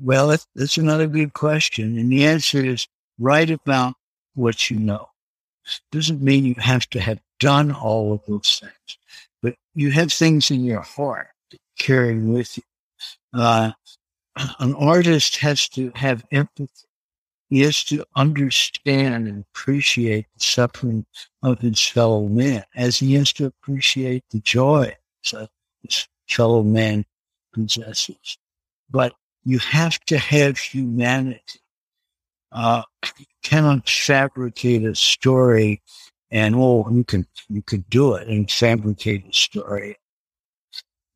Well, 0.01 0.37
that's, 0.55 0.77
another 0.77 1.07
good 1.07 1.33
question. 1.33 1.99
And 1.99 2.11
the 2.11 2.27
answer 2.27 2.65
is 2.65 2.89
write 3.19 3.51
about 3.51 3.95
what 4.35 4.71
you 4.71 4.79
know. 4.79 5.09
Doesn't 5.91 6.23
mean 6.23 6.45
you 6.45 6.57
have 6.59 6.89
to 6.91 7.01
have 7.01 7.21
done 7.41 7.73
all 7.73 8.13
of 8.13 8.21
those 8.27 8.61
things, 8.61 8.99
but 9.43 9.55
you 9.75 9.91
have 9.93 10.13
things 10.13 10.51
in 10.51 10.65
your 10.65 10.83
heart 10.83 11.29
carrying 11.79 12.33
with 12.33 12.57
you. 12.59 12.63
Uh, 13.33 13.73
an 14.59 14.75
artist 14.75 15.37
has 15.37 15.69
to 15.71 15.93
have 15.95 16.25
empathy. 16.33 16.71
He 17.51 17.61
has 17.61 17.85
to 17.85 18.05
understand 18.17 19.29
and 19.29 19.45
appreciate 19.53 20.27
the 20.37 20.43
suffering 20.43 21.07
of 21.43 21.61
his 21.61 21.81
fellow 21.81 22.27
man 22.27 22.65
as 22.75 22.99
he 22.99 23.15
has 23.15 23.33
to 23.35 23.47
appreciate 23.47 24.25
the 24.31 24.41
joy 24.41 24.97
that 25.31 25.51
his 25.83 26.09
fellow 26.29 26.63
man 26.63 27.05
possesses. 27.53 28.39
But 28.91 29.15
you 29.45 29.59
have 29.59 29.99
to 30.07 30.19
have 30.19 30.59
humanity. 30.59 31.61
Uh, 32.53 32.83
you 33.19 33.27
cannot 33.43 33.89
fabricate 33.89 34.85
a 34.85 34.95
story 34.95 35.83
and 36.31 36.55
oh, 36.57 36.89
you 36.91 37.05
can 37.05 37.27
you 37.49 37.63
could 37.63 37.89
do 37.89 38.15
it 38.15 38.29
and 38.29 38.51
fabricate 38.51 39.27
a 39.29 39.33
story. 39.33 39.97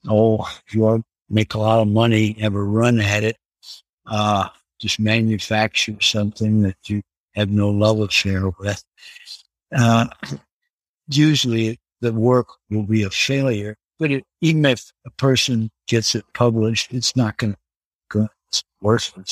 Oh, 0.09 0.49
you 0.71 1.05
make 1.29 1.55
a 1.55 1.59
lot 1.59 1.81
of 1.81 1.89
money, 1.89 2.33
have 2.41 2.55
a 2.55 2.63
run 2.63 3.01
at 3.01 3.25
it, 3.25 3.37
uh, 4.07 4.49
just 4.81 5.01
manufacture 5.01 5.97
something 6.01 6.63
that 6.63 6.77
you 6.87 7.03
have 7.35 7.51
no 7.51 7.69
love 7.69 8.01
affair 8.01 8.51
with. 8.61 8.83
Uh, 9.77 10.07
usually, 11.09 11.79
the 12.01 12.13
work 12.13 12.49
will 12.71 12.85
be 12.85 13.03
a 13.03 13.11
failure. 13.11 13.77
But 13.99 14.13
it, 14.13 14.25
even 14.41 14.65
if 14.65 14.93
a 15.05 15.11
person 15.11 15.71
gets 15.89 16.15
it 16.15 16.25
published, 16.33 16.93
it's 16.93 17.17
not 17.17 17.37
going 17.37 17.55
to 17.55 17.59
go. 18.83 19.25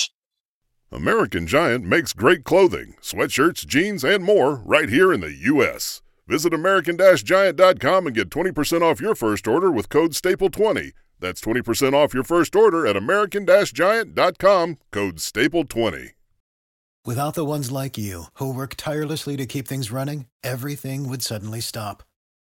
American 0.92 1.46
Giant 1.46 1.84
makes 1.84 2.12
great 2.12 2.44
clothing, 2.44 2.94
sweatshirts, 3.02 3.66
jeans, 3.66 4.04
and 4.04 4.22
more 4.22 4.56
right 4.64 4.88
here 4.88 5.12
in 5.12 5.20
the 5.20 5.34
U.S. 5.34 6.00
Visit 6.28 6.54
American-Giant.com 6.54 8.06
and 8.06 8.14
get 8.14 8.30
20% 8.30 8.82
off 8.82 9.00
your 9.00 9.14
first 9.14 9.46
order 9.46 9.70
with 9.70 9.88
code 9.88 10.12
STAPLE20. 10.12 10.92
That's 11.20 11.40
20% 11.40 11.92
off 11.92 12.14
your 12.14 12.24
first 12.24 12.54
order 12.56 12.86
at 12.86 12.96
American-Giant.com, 12.96 14.78
code 14.90 15.16
STAPLE20. 15.16 16.10
Without 17.04 17.34
the 17.34 17.44
ones 17.44 17.70
like 17.70 17.96
you, 17.96 18.24
who 18.34 18.52
work 18.52 18.74
tirelessly 18.76 19.36
to 19.36 19.46
keep 19.46 19.68
things 19.68 19.92
running, 19.92 20.26
everything 20.42 21.08
would 21.08 21.22
suddenly 21.22 21.60
stop. 21.60 22.02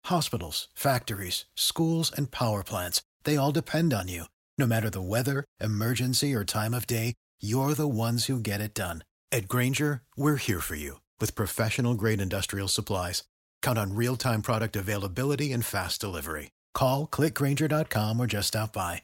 Hospitals, 0.05 0.67
factories, 0.75 1.45
schools, 1.55 2.11
and 2.15 2.29
power 2.29 2.63
plants, 2.63 3.01
they 3.23 3.35
all 3.35 3.51
depend 3.51 3.93
on 3.93 4.07
you. 4.07 4.25
No 4.59 4.67
matter 4.67 4.91
the 4.91 5.01
weather, 5.01 5.45
emergency, 5.59 6.35
or 6.35 6.45
time 6.45 6.75
of 6.75 6.85
day, 6.85 7.15
you're 7.41 7.73
the 7.73 7.87
ones 7.87 8.25
who 8.25 8.39
get 8.39 8.61
it 8.61 8.75
done. 8.75 9.03
At 9.31 9.47
Grainger, 9.47 10.03
we're 10.15 10.35
here 10.35 10.59
for 10.61 10.75
you 10.75 11.01
with 11.19 11.33
professional 11.33 11.95
grade 11.95 12.21
industrial 12.21 12.67
supplies. 12.67 13.23
Count 13.63 13.79
on 13.79 13.95
real 13.95 14.15
time 14.15 14.43
product 14.43 14.75
availability 14.75 15.51
and 15.53 15.65
fast 15.65 15.99
delivery. 15.99 16.51
Call 16.75 17.07
clickgrainger.com 17.07 18.19
or 18.19 18.27
just 18.27 18.49
stop 18.49 18.73
by. 18.73 19.01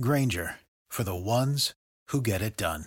Grainger 0.00 0.56
for 0.88 1.04
the 1.04 1.14
ones 1.14 1.74
who 2.08 2.22
get 2.22 2.40
it 2.40 2.56
done. 2.56 2.86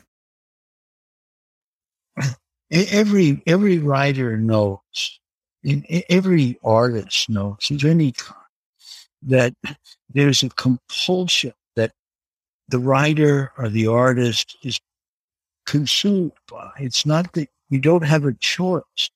Every 2.71 3.41
every 3.47 3.79
writer 3.79 4.37
knows, 4.37 5.19
every 6.09 6.59
artist 6.63 7.29
knows 7.29 7.67
of 7.71 7.83
any 7.85 8.13
that 9.23 9.53
there's 10.13 10.43
a 10.43 10.49
compulsion 10.49 11.53
the 12.69 12.79
writer 12.79 13.51
or 13.57 13.69
the 13.69 13.87
artist 13.87 14.57
is 14.63 14.79
consumed 15.65 16.31
by. 16.49 16.71
It's 16.79 17.05
not 17.05 17.33
that 17.33 17.49
you 17.69 17.79
don't 17.79 18.03
have 18.03 18.25
a 18.25 18.33
choice. 18.33 19.11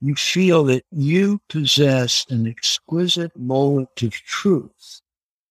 You 0.00 0.14
feel 0.14 0.64
that 0.64 0.84
you 0.90 1.40
possess 1.48 2.26
an 2.28 2.46
exquisite 2.46 3.36
moment 3.36 4.02
of 4.02 4.12
truth, 4.12 5.00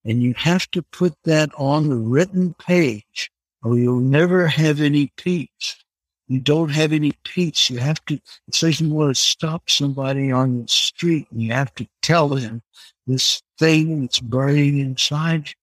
and 0.03 0.21
you 0.21 0.33
have 0.36 0.69
to 0.71 0.81
put 0.81 1.13
that 1.24 1.50
on 1.57 1.89
the 1.89 1.95
written 1.95 2.53
page, 2.55 3.31
or 3.63 3.77
you'll 3.77 4.00
never 4.00 4.48
have 4.48 4.81
any 4.81 5.12
peace. 5.15 5.83
You 6.27 6.39
don't 6.39 6.69
have 6.69 6.93
any 6.93 7.13
peace. 7.24 7.69
You 7.69 7.79
have 7.79 8.03
to, 8.05 8.19
it's 8.48 8.63
like 8.63 8.79
you 8.79 8.89
want 8.89 9.15
to 9.15 9.21
stop 9.21 9.69
somebody 9.69 10.31
on 10.31 10.62
the 10.62 10.67
street 10.67 11.27
and 11.31 11.41
you 11.41 11.53
have 11.53 11.74
to 11.75 11.88
tell 12.01 12.29
them 12.29 12.62
this 13.05 13.41
thing 13.60 14.01
that's 14.01 14.19
burning 14.19 14.79
inside 14.79 15.50
you. 15.50 15.60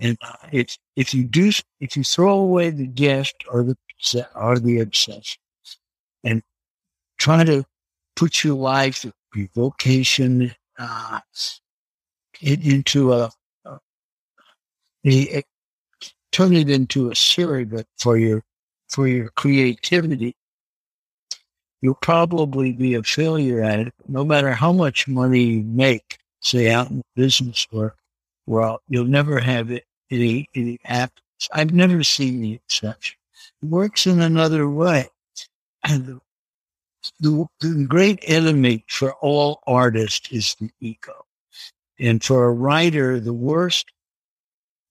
And 0.00 0.16
it's, 0.52 0.78
if 0.96 1.12
you 1.12 1.24
do, 1.24 1.52
if 1.80 1.96
you 1.96 2.04
throw 2.04 2.38
away 2.38 2.70
the 2.70 2.86
gift 2.86 3.44
or 3.50 3.62
the 3.62 3.76
are 4.34 4.58
the 4.58 4.80
obsession. 4.80 5.40
And 6.24 6.42
try 7.18 7.44
to 7.44 7.64
put 8.16 8.42
your 8.44 8.56
life, 8.56 9.04
your 9.34 9.48
vocation, 9.54 10.54
uh, 10.78 11.20
into 12.40 13.12
a, 13.12 13.30
a, 13.66 13.78
a, 15.06 15.42
turn 16.32 16.54
it 16.54 16.70
into 16.70 17.10
a 17.10 17.14
surrogate 17.14 17.86
for 17.98 18.16
your 18.16 18.42
for 18.88 19.06
your 19.06 19.28
creativity. 19.30 20.34
You'll 21.80 21.94
probably 21.94 22.72
be 22.72 22.94
a 22.94 23.02
failure 23.02 23.62
at 23.62 23.80
it, 23.80 23.94
no 24.06 24.24
matter 24.24 24.52
how 24.52 24.72
much 24.72 25.08
money 25.08 25.42
you 25.42 25.62
make. 25.64 26.18
Say 26.40 26.70
out 26.70 26.90
in 26.90 27.02
business 27.14 27.66
work, 27.72 27.96
well, 28.46 28.80
you'll 28.88 29.04
never 29.04 29.38
have 29.40 29.70
it, 29.70 29.84
any 30.10 30.48
any 30.54 30.78
happiness. 30.84 31.48
I've 31.52 31.72
never 31.72 32.02
seen 32.02 32.40
the 32.40 32.54
exception 32.54 33.16
works 33.62 34.06
in 34.06 34.20
another 34.20 34.68
way. 34.68 35.08
And 35.84 36.20
the, 37.20 37.46
the 37.60 37.86
great 37.88 38.20
enemy 38.22 38.84
for 38.88 39.12
all 39.14 39.62
artists 39.66 40.30
is 40.30 40.54
the 40.60 40.70
ego. 40.80 41.26
And 41.98 42.22
for 42.22 42.44
a 42.44 42.52
writer, 42.52 43.20
the 43.20 43.32
worst 43.32 43.90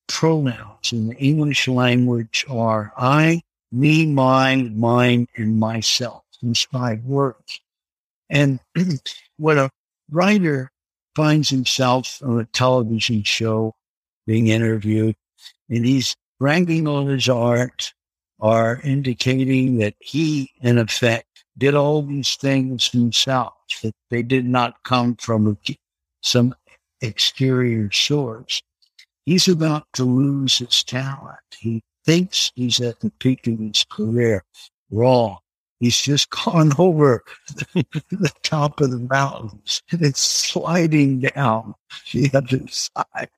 pronouns 0.08 0.92
in 0.92 1.08
the 1.08 1.16
English 1.16 1.68
language 1.68 2.46
are 2.50 2.94
I, 2.98 3.42
me, 3.72 4.06
mine, 4.06 4.78
mine, 4.78 5.28
and 5.36 5.60
myself. 5.60 6.24
These 6.42 6.64
five 6.64 7.04
words. 7.06 7.62
And 8.30 8.60
when 9.38 9.58
a 9.58 9.70
writer 10.10 10.71
finds 11.16 11.50
himself 11.50 12.22
on 12.24 12.40
a 12.40 12.46
television 12.46 13.24
show 13.24 13.76
being 14.26 14.48
interviewed 14.48 15.16
and 15.70 15.86
he's 15.86 16.16
ranking 16.40 16.88
on 16.88 17.08
his 17.08 17.30
art 17.30 17.94
are 18.40 18.82
indicating 18.84 19.78
that 19.78 19.96
he, 20.00 20.52
in 20.62 20.78
effect, 20.78 21.46
did 21.58 21.76
all 21.76 22.02
these 22.02 22.36
things 22.36 22.90
himself, 22.90 23.54
that 23.84 23.94
they 24.10 24.24
did 24.24 24.46
not 24.46 24.84
come 24.84 25.16
from 25.16 25.58
some 26.22 26.56
exterior 27.02 27.92
source. 27.92 28.62
He's 29.26 29.48
about 29.48 29.86
to 29.94 30.04
lose 30.04 30.58
his 30.58 30.84
talent. 30.84 31.38
He 31.58 31.84
thinks 32.06 32.52
he's 32.56 32.82
at 32.82 33.00
the 33.00 33.12
peak 33.20 33.46
of 33.48 33.60
his 33.60 33.86
career. 33.90 34.44
Wrong. 34.90 35.38
He's 35.82 36.00
just 36.00 36.30
gone 36.30 36.72
over 36.78 37.24
the 37.74 38.32
top 38.44 38.80
of 38.82 38.92
the 38.92 39.00
mountains 39.00 39.82
and 39.92 40.04
it's 40.04 40.22
sliding 40.22 41.22
down 41.22 41.74
the 42.14 42.30
other 42.36 42.62
side. 42.68 43.30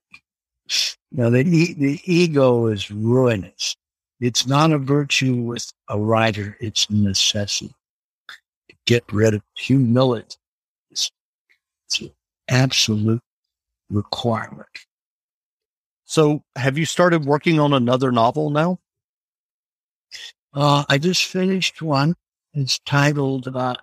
Now, 1.14 1.30
the, 1.30 1.44
the 1.74 2.02
ego 2.04 2.68
is 2.68 2.92
ruinous. 2.92 3.78
It's 4.20 4.46
not 4.46 4.74
a 4.74 4.78
virtue 4.78 5.36
with 5.36 5.72
a 5.88 5.98
writer, 5.98 6.58
it's 6.60 6.86
a 6.90 6.94
necessity. 6.94 7.74
To 8.70 8.76
get 8.86 9.04
rid 9.14 9.36
of 9.36 9.42
humility 9.56 10.36
it's, 10.92 11.12
it's 11.88 12.02
an 12.02 12.12
absolute 12.50 13.22
requirement. 13.90 14.68
So, 16.04 16.44
have 16.58 16.78
you 16.78 16.86
started 16.86 17.24
working 17.24 17.62
on 17.62 17.72
another 17.72 18.12
novel 18.12 18.50
now? 18.50 18.80
Uh, 20.54 20.84
I 20.90 20.98
just 20.98 21.24
finished 21.24 21.82
one. 21.82 22.16
It's 22.54 22.80
titled 22.80 23.48
uh, 23.56 23.76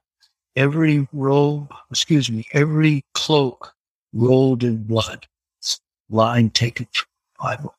Every 0.55 1.09
Robe, 1.13 1.73
excuse 1.91 2.31
me, 2.31 2.47
Every 2.53 3.05
Cloak 3.15 3.73
Rolled 4.13 4.63
in 4.63 4.85
Blood. 4.85 5.27
Line 6.09 6.51
taken 6.51 6.87
from 6.93 7.07
the 7.35 7.45
Bible. 7.45 7.75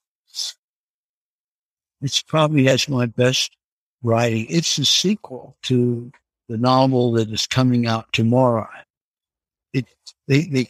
It's 2.01 2.21
probably 2.21 2.65
has 2.65 2.89
my 2.89 3.05
best 3.05 3.55
writing. 4.01 4.47
It's 4.49 4.77
a 4.77 4.85
sequel 4.85 5.55
to 5.63 6.11
the 6.49 6.57
novel 6.57 7.11
that 7.13 7.29
is 7.29 7.45
coming 7.45 7.85
out 7.87 8.11
tomorrow. 8.11 8.67
It 9.73 9.85
they, 10.27 10.41
they 10.43 10.67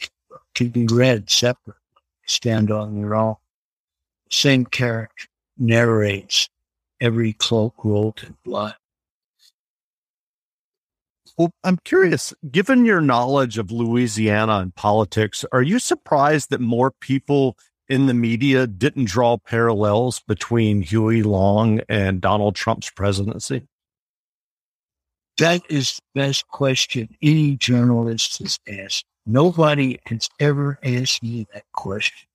can 0.54 0.68
be 0.68 0.86
read 0.86 1.30
separately, 1.30 1.80
stand 2.26 2.70
on 2.70 3.00
their 3.00 3.14
own. 3.14 3.36
Same 4.28 4.66
character 4.66 5.26
narrates 5.58 6.48
every 7.00 7.32
cloak 7.32 7.74
rolled 7.84 8.22
in 8.24 8.36
blood. 8.44 8.74
Well, 11.38 11.52
I'm 11.64 11.78
curious, 11.84 12.34
given 12.50 12.84
your 12.84 13.00
knowledge 13.00 13.58
of 13.58 13.70
Louisiana 13.70 14.58
and 14.58 14.74
politics, 14.74 15.44
are 15.52 15.62
you 15.62 15.78
surprised 15.78 16.50
that 16.50 16.60
more 16.60 16.90
people 16.90 17.56
in 17.88 18.06
the 18.06 18.14
media 18.14 18.66
didn't 18.66 19.06
draw 19.06 19.38
parallels 19.38 20.20
between 20.20 20.82
Huey 20.82 21.22
Long 21.22 21.80
and 21.88 22.20
Donald 22.20 22.54
Trump's 22.54 22.90
presidency? 22.90 23.66
That 25.38 25.62
is 25.70 25.96
the 26.14 26.20
best 26.20 26.46
question 26.48 27.08
any 27.22 27.56
journalist 27.56 28.38
has 28.38 28.58
asked. 28.68 29.06
Nobody 29.24 29.98
has 30.06 30.28
ever 30.38 30.78
asked 30.82 31.22
me 31.22 31.46
that 31.54 31.64
question. 31.72 32.28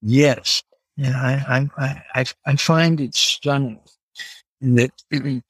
Yes. 0.00 0.62
And 0.98 1.14
I, 1.14 1.68
I, 1.76 2.02
I, 2.14 2.24
I 2.46 2.56
find 2.56 3.00
it 3.00 3.14
stunning 3.14 3.80
that 4.62 4.90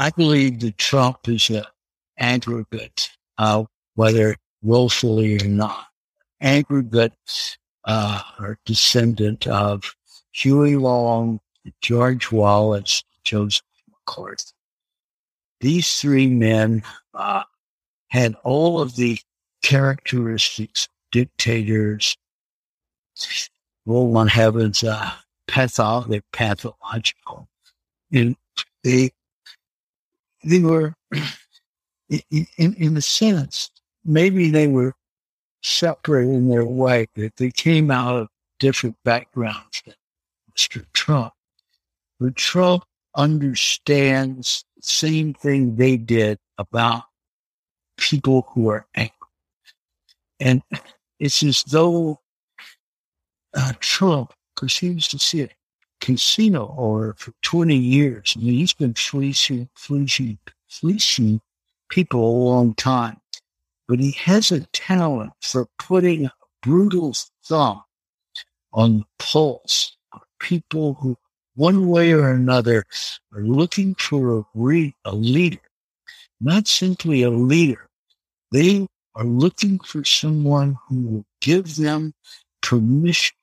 I 0.00 0.10
believe 0.10 0.60
that 0.60 0.78
Trump 0.78 1.28
is 1.28 1.50
an 1.50 1.64
aggregate, 2.18 3.10
uh, 3.36 3.64
whether 3.96 4.36
willfully 4.62 5.42
or 5.42 5.48
not. 5.48 5.86
Aggregate 6.40 7.12
uh, 7.84 8.22
are 8.38 8.58
descendant 8.64 9.48
of 9.48 9.92
Huey 10.30 10.76
Long, 10.76 11.40
George 11.80 12.30
Wallace, 12.30 13.02
Joseph 13.24 13.64
McCarthy. 13.90 14.52
These 15.60 16.00
three 16.00 16.28
men 16.28 16.84
uh, 17.14 17.42
had 18.06 18.36
all 18.44 18.80
of 18.80 18.94
the 18.94 19.18
characteristics 19.64 20.88
dictators 21.10 22.16
roll 23.84 24.16
on 24.16 24.28
heaven's 24.28 24.84
uh, 24.84 25.10
patho- 25.48 26.06
they're 26.06 26.22
pathological. 26.32 27.48
And 28.12 28.36
they 28.84 29.10
they 30.44 30.60
were 30.60 30.94
in, 32.08 32.46
in, 32.56 32.96
a 32.96 33.02
sense, 33.02 33.70
maybe 34.04 34.50
they 34.50 34.66
were 34.66 34.94
separate 35.62 36.28
in 36.28 36.48
their 36.48 36.64
way, 36.64 37.06
that 37.16 37.36
they 37.36 37.50
came 37.50 37.90
out 37.90 38.16
of 38.16 38.28
different 38.58 38.96
backgrounds 39.04 39.82
than 39.84 39.94
Mr. 40.56 40.84
Trump. 40.92 41.32
But 42.20 42.36
Trump 42.36 42.84
understands 43.14 44.64
the 44.76 44.82
same 44.82 45.34
thing 45.34 45.76
they 45.76 45.96
did 45.96 46.38
about 46.56 47.04
people 47.96 48.46
who 48.50 48.68
are 48.70 48.86
angry. 48.94 49.12
And 50.40 50.62
it's 51.18 51.42
as 51.42 51.62
though 51.64 52.20
uh, 53.54 53.72
Trump, 53.80 54.32
because 54.54 54.76
he 54.76 54.88
used 54.88 55.10
to 55.10 55.18
see 55.18 55.42
a 55.42 55.48
casino 56.00 56.74
owner 56.78 57.14
for 57.14 57.32
20 57.42 57.76
years. 57.76 58.34
I 58.36 58.40
mean, 58.40 58.54
he's 58.54 58.72
been 58.72 58.94
fleecing, 58.94 59.68
fleecing, 59.74 60.38
fleecing 60.68 61.40
people 61.88 62.20
a 62.20 62.44
long 62.44 62.74
time. 62.74 63.20
But 63.86 64.00
he 64.00 64.12
has 64.12 64.52
a 64.52 64.60
talent 64.66 65.32
for 65.40 65.66
putting 65.78 66.26
a 66.26 66.32
brutal 66.62 67.14
thumb 67.44 67.82
on 68.72 68.98
the 68.98 69.04
pulse 69.18 69.96
of 70.12 70.20
people 70.40 70.94
who, 70.94 71.16
one 71.54 71.88
way 71.88 72.12
or 72.12 72.30
another, 72.30 72.84
are 73.34 73.42
looking 73.42 73.94
for 73.94 74.38
a, 74.38 74.44
re- 74.54 74.94
a 75.04 75.14
leader, 75.14 75.60
not 76.40 76.68
simply 76.68 77.22
a 77.22 77.30
leader. 77.30 77.88
They 78.52 78.86
are 79.14 79.24
looking 79.24 79.78
for 79.80 80.04
someone 80.04 80.78
who 80.88 81.00
will 81.02 81.24
give 81.40 81.76
them 81.76 82.14
permission 82.62 83.36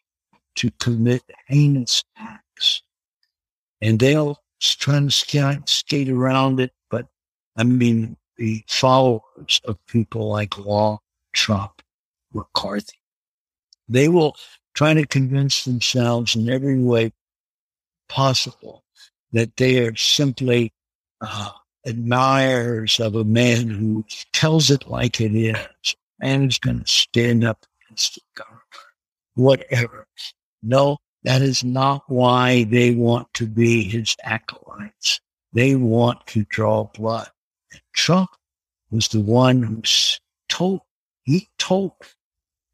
to 0.56 0.72
commit 0.80 1.24
heinous 1.48 2.04
acts. 2.18 2.35
And 3.82 4.00
they'll 4.00 4.42
try 4.60 5.00
to 5.00 5.12
skate, 5.12 6.10
around 6.10 6.60
it. 6.60 6.72
But 6.90 7.08
I 7.56 7.64
mean, 7.64 8.18
the 8.38 8.64
followers 8.68 9.62
of 9.66 9.78
people 9.88 10.30
like 10.30 10.58
Law, 10.58 11.00
Trump, 11.34 11.82
McCarthy, 12.34 13.00
they 13.88 14.10
will 14.10 14.36
try 14.74 14.94
to 14.94 15.06
convince 15.06 15.64
themselves 15.64 16.36
in 16.36 16.50
every 16.50 16.80
way 16.80 17.12
possible 18.10 18.84
that 19.32 19.58
they 19.58 19.80
are 19.80 19.96
simply 19.96 20.74
uh, 21.22 21.52
admirers 21.86 23.00
of 23.00 23.16
a 23.16 23.24
man 23.24 23.70
who 23.70 24.06
tells 24.34 24.72
it 24.72 24.88
like 24.88 25.22
it 25.22 25.36
is 25.36 25.96
and 26.22 26.52
is 26.52 26.58
going 26.58 26.80
to 26.80 26.88
stand 26.88 27.44
up 27.44 27.66
against 27.84 28.16
the 28.16 28.22
government, 28.36 28.64
whatever. 29.36 30.08
No, 30.64 30.98
that 31.26 31.42
is 31.42 31.64
not 31.64 32.04
why 32.08 32.66
they 32.66 32.94
want 32.94 33.34
to 33.34 33.48
be 33.48 33.84
his 33.84 34.16
acolytes. 34.24 35.20
They 35.54 35.76
want 35.76 36.26
to 36.28 36.46
draw 36.46 36.84
blood. 36.84 37.28
And 37.72 37.82
Trump 37.94 38.30
was 38.92 39.08
the 39.08 39.22
one 39.22 39.64
who 39.64 39.82
told, 40.50 40.82
he 41.24 41.50
told, 41.58 41.94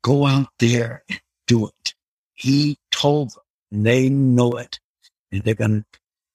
go 0.04 0.26
out 0.26 0.50
there 0.60 1.04
and 1.10 1.22
do 1.48 1.68
it. 1.68 1.94
He 2.34 2.78
told 2.92 3.32
them, 3.32 3.44
and 3.72 3.86
they 3.86 4.10
know 4.10 4.52
it. 4.52 4.80
And 5.32 5.44
they're 5.44 5.56
going 5.56 5.86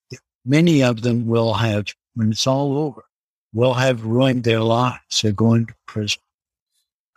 to, 0.09 0.19
many 0.43 0.81
of 0.81 1.03
them 1.03 1.27
will 1.27 1.53
have, 1.53 1.93
when 2.15 2.31
it's 2.31 2.47
all 2.47 2.79
over, 2.79 3.03
will 3.53 3.75
have 3.75 4.05
ruined 4.05 4.43
their 4.43 4.61
lives. 4.61 5.21
They're 5.21 5.33
going 5.33 5.67
to 5.67 5.75
prison. 5.85 6.21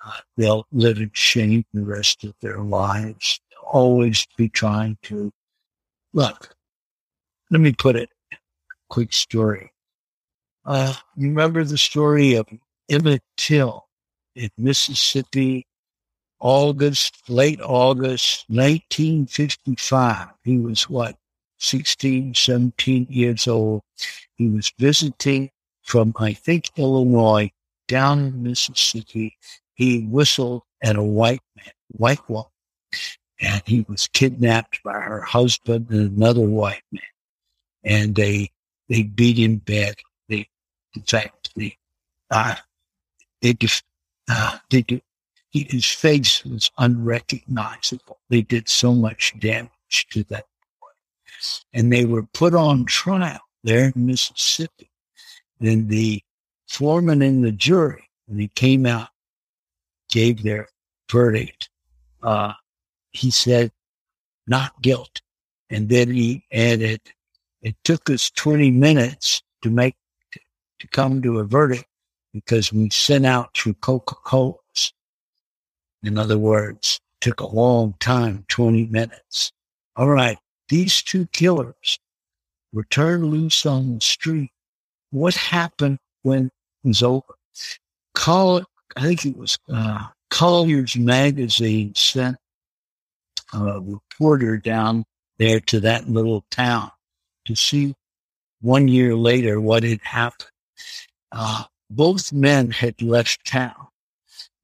Uh, 0.04 0.12
they'll 0.36 0.66
live 0.72 0.98
in 0.98 1.10
shame 1.14 1.64
the 1.72 1.84
rest 1.84 2.22
of 2.24 2.34
their 2.42 2.58
lives 2.58 3.40
always 3.70 4.26
be 4.36 4.48
trying 4.48 4.98
to 5.02 5.32
look. 6.12 6.54
Let 7.50 7.60
me 7.60 7.72
put 7.72 7.96
it. 7.96 8.10
Quick 8.88 9.12
story. 9.12 9.72
Uh, 10.64 10.94
you 11.16 11.28
remember 11.28 11.64
the 11.64 11.78
story 11.78 12.34
of 12.34 12.46
Emmett 12.88 13.22
Till 13.36 13.86
in 14.34 14.50
Mississippi, 14.58 15.66
August, 16.40 17.22
late 17.28 17.60
August, 17.62 18.44
1955. 18.48 20.28
He 20.42 20.58
was 20.58 20.88
what, 20.88 21.16
16, 21.58 22.34
17 22.34 23.06
years 23.08 23.46
old. 23.46 23.82
He 24.34 24.48
was 24.48 24.72
visiting 24.78 25.50
from, 25.82 26.12
I 26.18 26.32
think, 26.32 26.70
Illinois 26.76 27.50
down 27.88 28.18
in 28.20 28.42
Mississippi. 28.42 29.36
He 29.74 30.06
whistled 30.06 30.62
at 30.82 30.96
a 30.96 31.02
white 31.02 31.42
man, 31.56 31.72
white 31.88 32.28
woman 32.28 32.50
and 33.40 33.62
he 33.66 33.84
was 33.88 34.06
kidnapped 34.08 34.82
by 34.82 35.00
her 35.00 35.20
husband 35.20 35.88
and 35.90 36.16
another 36.16 36.40
white 36.40 36.82
man. 36.92 37.02
And 37.84 38.14
they 38.14 38.50
they 38.88 39.02
beat 39.02 39.38
him 39.38 39.56
bad. 39.56 39.96
They, 40.28 40.48
in 40.94 41.02
fact, 41.02 41.50
they 41.56 41.76
uh, 42.30 42.56
they 43.40 43.54
just 43.54 43.84
uh, 44.28 44.58
they 44.68 44.82
did, 44.82 45.02
he, 45.50 45.66
his 45.70 45.86
face 45.86 46.44
was 46.44 46.70
unrecognizable. 46.78 48.18
They 48.28 48.42
did 48.42 48.68
so 48.68 48.94
much 48.94 49.34
damage 49.38 50.06
to 50.10 50.22
that 50.24 50.44
boy, 50.80 50.88
and 51.72 51.92
they 51.92 52.04
were 52.04 52.24
put 52.34 52.54
on 52.54 52.84
trial 52.84 53.40
there 53.64 53.92
in 53.94 54.06
Mississippi. 54.06 54.90
Then 55.58 55.88
the 55.88 56.22
foreman 56.68 57.22
and 57.22 57.42
the 57.42 57.52
jury, 57.52 58.08
when 58.26 58.38
they 58.38 58.48
came 58.48 58.86
out, 58.86 59.08
gave 60.10 60.42
their 60.42 60.68
verdict. 61.10 61.68
Uh, 62.22 62.52
he 63.12 63.30
said, 63.30 63.72
not 64.46 64.80
guilt. 64.82 65.20
And 65.70 65.88
then 65.88 66.10
he 66.10 66.44
added, 66.52 67.00
it 67.62 67.76
took 67.84 68.10
us 68.10 68.30
20 68.30 68.70
minutes 68.70 69.42
to 69.62 69.70
make, 69.70 69.94
to, 70.32 70.86
come 70.88 71.22
to 71.22 71.38
a 71.38 71.44
verdict 71.44 71.84
because 72.32 72.72
we 72.72 72.90
sent 72.90 73.26
out 73.26 73.54
through 73.54 73.74
Coca-Colas. 73.74 74.92
In 76.02 76.18
other 76.18 76.38
words, 76.38 77.00
took 77.20 77.40
a 77.40 77.46
long 77.46 77.94
time, 78.00 78.44
20 78.48 78.86
minutes. 78.86 79.52
All 79.96 80.08
right. 80.08 80.38
These 80.68 81.02
two 81.02 81.26
killers 81.26 81.98
were 82.72 82.84
turned 82.84 83.26
loose 83.26 83.66
on 83.66 83.96
the 83.96 84.00
street. 84.00 84.50
What 85.10 85.34
happened 85.34 85.98
when 86.22 86.46
it 86.46 86.52
was 86.88 87.02
over? 87.02 87.34
Call 88.14 88.62
I 88.96 89.02
think 89.02 89.26
it 89.26 89.36
was 89.36 89.58
uh, 89.72 90.06
Collier's 90.30 90.96
magazine 90.96 91.94
sent 91.94 92.36
a 93.52 93.80
reporter 93.80 94.56
down 94.56 95.04
there 95.38 95.60
to 95.60 95.80
that 95.80 96.08
little 96.08 96.44
town 96.50 96.90
to 97.46 97.54
see 97.56 97.94
one 98.60 98.88
year 98.88 99.16
later 99.16 99.60
what 99.60 99.82
had 99.82 100.00
happened. 100.02 100.50
Uh, 101.32 101.64
both 101.88 102.32
men 102.32 102.70
had 102.70 103.00
left 103.02 103.44
town. 103.46 103.88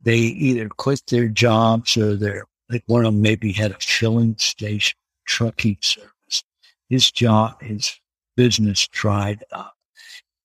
They 0.02 0.18
either 0.18 0.68
quit 0.68 1.02
their 1.08 1.28
jobs 1.28 1.96
or 1.96 2.16
their, 2.16 2.44
like 2.70 2.84
one 2.86 3.04
of 3.04 3.12
them 3.12 3.22
maybe 3.22 3.52
had 3.52 3.72
a 3.72 3.78
filling 3.80 4.36
station, 4.38 4.96
trucking 5.24 5.78
service. 5.80 6.44
His 6.88 7.10
job, 7.10 7.60
his 7.62 7.98
business 8.36 8.86
dried 8.88 9.44
up. 9.50 9.74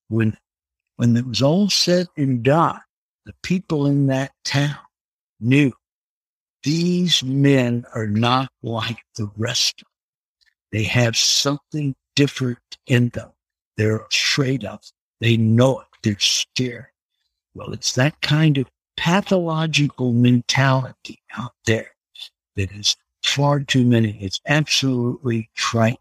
When, 0.07 0.37
when 0.95 1.15
it 1.15 1.27
was 1.27 1.41
all 1.41 1.69
said 1.69 2.07
and 2.17 2.41
done, 2.41 2.79
the 3.25 3.33
people 3.43 3.85
in 3.85 4.07
that 4.07 4.31
town 4.43 4.77
knew 5.39 5.73
these 6.63 7.23
men 7.23 7.85
are 7.93 8.07
not 8.07 8.51
like 8.61 8.99
the 9.15 9.29
rest. 9.37 9.83
They 10.71 10.83
have 10.83 11.17
something 11.17 11.95
different 12.15 12.59
in 12.87 13.09
them. 13.09 13.31
They're 13.77 14.05
afraid 14.11 14.63
of. 14.63 14.79
They 15.19 15.37
know 15.37 15.79
it. 15.81 15.87
They're 16.03 16.19
scared. 16.19 16.87
Well, 17.53 17.73
it's 17.73 17.93
that 17.93 18.21
kind 18.21 18.57
of 18.57 18.67
pathological 18.95 20.13
mentality 20.13 21.19
out 21.37 21.53
there 21.65 21.91
that 22.55 22.71
is 22.71 22.95
far 23.23 23.59
too 23.61 23.85
many. 23.85 24.17
It's 24.21 24.39
absolutely 24.47 25.49
trite 25.55 25.99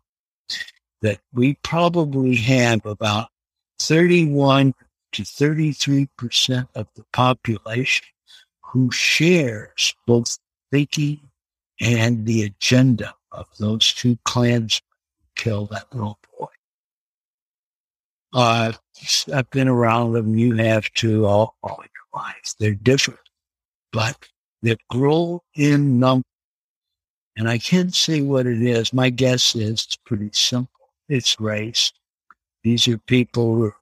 that 1.01 1.21
we 1.33 1.55
probably 1.63 2.37
have 2.37 2.85
about 2.85 3.29
31 3.79 4.75
to 5.13 5.23
33% 5.23 6.69
of 6.75 6.87
the 6.95 7.05
population 7.13 8.07
who 8.63 8.91
shares 8.93 9.95
both 10.07 10.39
thinking 10.71 11.21
and 11.81 12.27
the 12.27 12.43
agenda 12.43 13.15
of 13.33 13.47
those 13.59 13.93
two 13.93 14.19
clans 14.25 14.83
kill 15.37 15.67
that 15.67 15.87
little 15.93 16.19
boy. 16.39 16.47
Uh, 18.33 18.73
I've 19.33 19.51
been 19.51 19.69
around 19.69 20.13
them. 20.13 20.37
You 20.37 20.57
have 20.57 20.93
too 20.93 21.27
all, 21.27 21.57
all 21.63 21.83
your 21.83 22.23
life. 22.23 22.55
They're 22.59 22.75
different, 22.75 23.21
but 23.93 24.17
they 24.63 24.77
grow 24.91 25.43
in 25.55 25.99
number. 25.99 26.25
And 27.37 27.49
I 27.49 27.59
can't 27.59 27.95
say 27.95 28.21
what 28.21 28.47
it 28.47 28.61
is. 28.61 28.93
My 28.93 29.09
guess 29.09 29.55
is 29.55 29.85
it's 29.87 29.97
pretty 29.97 30.31
simple. 30.33 30.91
It's 31.09 31.41
race. 31.41 31.93
These 32.63 32.87
are 32.89 32.99
people 32.99 33.55
who 33.55 33.65
are 33.65 33.77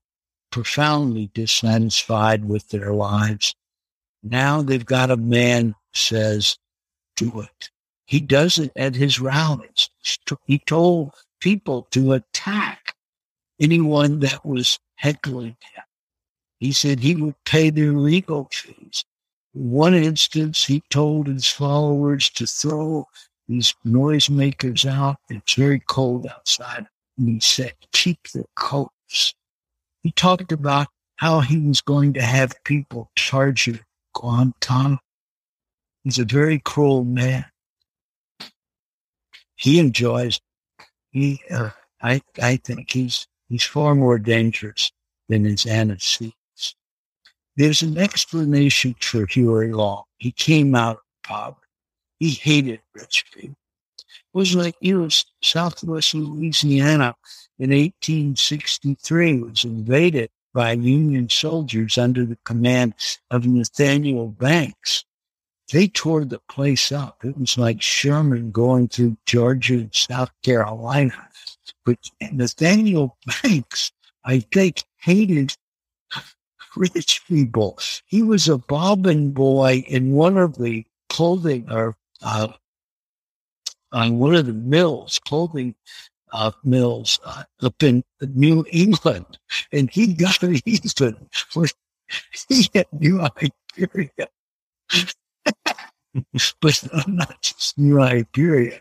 profoundly 0.50 1.30
dissatisfied 1.34 2.44
with 2.44 2.68
their 2.68 2.92
lives. 2.92 3.54
Now 4.22 4.62
they've 4.62 4.86
got 4.86 5.10
a 5.10 5.16
man 5.16 5.68
who 5.68 5.74
says, 5.92 6.56
do 7.18 7.40
it. 7.40 7.70
He 8.06 8.20
does 8.20 8.58
it 8.58 8.72
at 8.76 8.94
his 8.94 9.20
rallies. 9.20 9.90
He 10.46 10.58
told 10.60 11.12
people 11.40 11.86
to 11.90 12.12
attack 12.12 12.94
anyone 13.60 14.20
that 14.20 14.44
was 14.46 14.78
heckling 14.96 15.56
him. 15.74 15.84
He 16.58 16.72
said 16.72 17.00
he 17.00 17.14
would 17.14 17.34
pay 17.44 17.70
their 17.70 17.92
legal 17.92 18.48
fees. 18.52 19.04
One 19.52 19.94
instance, 19.94 20.64
he 20.64 20.82
told 20.90 21.26
his 21.26 21.46
followers 21.46 22.30
to 22.30 22.46
throw 22.46 23.06
these 23.48 23.74
noisemakers 23.86 24.84
out. 24.88 25.16
It's 25.28 25.54
very 25.54 25.80
cold 25.80 26.26
outside. 26.26 26.86
And 27.16 27.28
he 27.28 27.40
said, 27.40 27.74
keep 27.92 28.28
their 28.28 28.44
coats. 28.56 29.34
He 30.02 30.12
talked 30.12 30.52
about 30.52 30.88
how 31.16 31.40
he 31.40 31.58
was 31.58 31.80
going 31.80 32.12
to 32.14 32.22
have 32.22 32.54
people 32.64 33.10
charged 33.16 33.80
Guantanamo. 34.14 34.98
He's 36.08 36.18
a 36.18 36.24
very 36.24 36.58
cruel 36.58 37.04
man. 37.04 37.44
He 39.56 39.78
enjoys. 39.78 40.40
He, 41.10 41.42
uh, 41.50 41.68
I, 42.00 42.22
I 42.40 42.56
think 42.56 42.90
he's 42.90 43.26
he's 43.50 43.64
far 43.64 43.94
more 43.94 44.18
dangerous 44.18 44.90
than 45.28 45.44
his 45.44 45.66
antecedents. 45.66 46.74
There's 47.58 47.82
an 47.82 47.98
explanation 47.98 48.96
for 48.98 49.26
Huey 49.26 49.70
Long. 49.70 50.04
He 50.16 50.32
came 50.32 50.74
out 50.74 50.96
of 50.96 51.02
poverty. 51.24 51.60
He 52.18 52.30
hated 52.30 52.80
rich 52.94 53.26
people. 53.34 53.58
It 54.08 54.16
was 54.32 54.54
like, 54.54 54.76
you 54.80 55.02
know, 55.02 55.08
Southwest 55.42 56.14
Louisiana 56.14 57.16
in 57.58 57.68
1863 57.68 59.42
was 59.42 59.62
invaded 59.62 60.30
by 60.54 60.72
Union 60.72 61.28
soldiers 61.28 61.98
under 61.98 62.24
the 62.24 62.38
command 62.46 62.94
of 63.30 63.46
Nathaniel 63.46 64.28
Banks. 64.28 65.04
They 65.72 65.88
tore 65.88 66.24
the 66.24 66.40
place 66.48 66.92
up. 66.92 67.24
It 67.24 67.38
was 67.38 67.58
like 67.58 67.82
Sherman 67.82 68.50
going 68.50 68.88
through 68.88 69.18
Georgia 69.26 69.74
and 69.74 69.94
South 69.94 70.30
Carolina. 70.42 71.28
But 71.84 71.98
Nathaniel 72.32 73.18
Banks, 73.42 73.92
I 74.24 74.40
think, 74.40 74.84
hated 74.96 75.54
rich 76.76 77.22
people. 77.26 77.78
He 78.06 78.22
was 78.22 78.48
a 78.48 78.58
bobbin 78.58 79.32
boy 79.32 79.84
in 79.86 80.12
one 80.12 80.36
of 80.38 80.56
the 80.56 80.84
clothing 81.08 81.66
or 81.70 81.96
uh, 82.22 82.48
on 83.92 84.18
one 84.18 84.34
of 84.34 84.46
the 84.46 84.52
mills, 84.52 85.18
clothing 85.26 85.74
uh, 86.32 86.52
mills 86.64 87.18
uh, 87.24 87.44
up 87.62 87.82
in 87.82 88.04
New 88.20 88.64
England, 88.70 89.38
and 89.72 89.90
he 89.90 90.12
got 90.14 90.42
even 90.42 91.16
for 91.32 91.66
he 92.48 92.68
had 92.74 92.86
New 92.92 93.20
Iberia. 93.20 94.28
but 96.60 96.88
not 97.06 97.42
just 97.42 97.78
New 97.78 98.00
Iberia, 98.00 98.80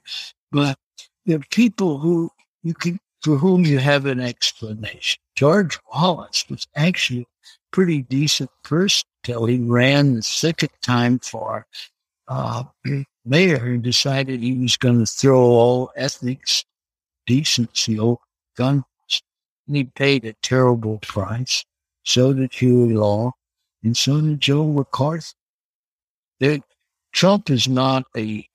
but 0.51 0.77
the 1.25 1.39
people 1.51 1.97
who 1.99 2.31
you 2.63 2.73
can 2.73 2.99
for 3.21 3.37
whom 3.37 3.65
you 3.65 3.79
have 3.79 4.05
an 4.05 4.19
explanation. 4.19 5.19
George 5.35 5.77
Wallace 5.93 6.45
was 6.49 6.67
actually 6.75 7.21
a 7.21 7.25
pretty 7.71 8.03
decent 8.03 8.49
person 8.63 9.07
till 9.23 9.45
he 9.45 9.59
ran 9.59 10.13
the 10.15 10.21
second 10.21 10.69
time 10.81 11.19
for 11.19 11.65
uh, 12.27 12.63
mayor 13.25 13.65
and 13.65 13.83
decided 13.83 14.41
he 14.41 14.53
was 14.57 14.77
going 14.77 14.99
to 14.99 15.05
throw 15.05 15.39
all 15.39 15.91
ethics, 15.95 16.63
decency 17.25 17.99
over 17.99 18.21
guns. 18.55 18.83
And 19.67 19.75
he 19.75 19.83
paid 19.83 20.23
a 20.25 20.33
terrible 20.41 20.99
price. 20.99 21.65
So 22.03 22.31
did 22.33 22.53
Huey 22.53 22.93
Long, 22.93 23.33
and 23.83 23.97
so 23.97 24.21
did 24.21 24.39
Joe 24.39 24.65
McCarthy. 24.65 25.33
They're, 26.39 26.59
Trump 27.13 27.49
is 27.49 27.67
not 27.67 28.05
a 28.15 28.47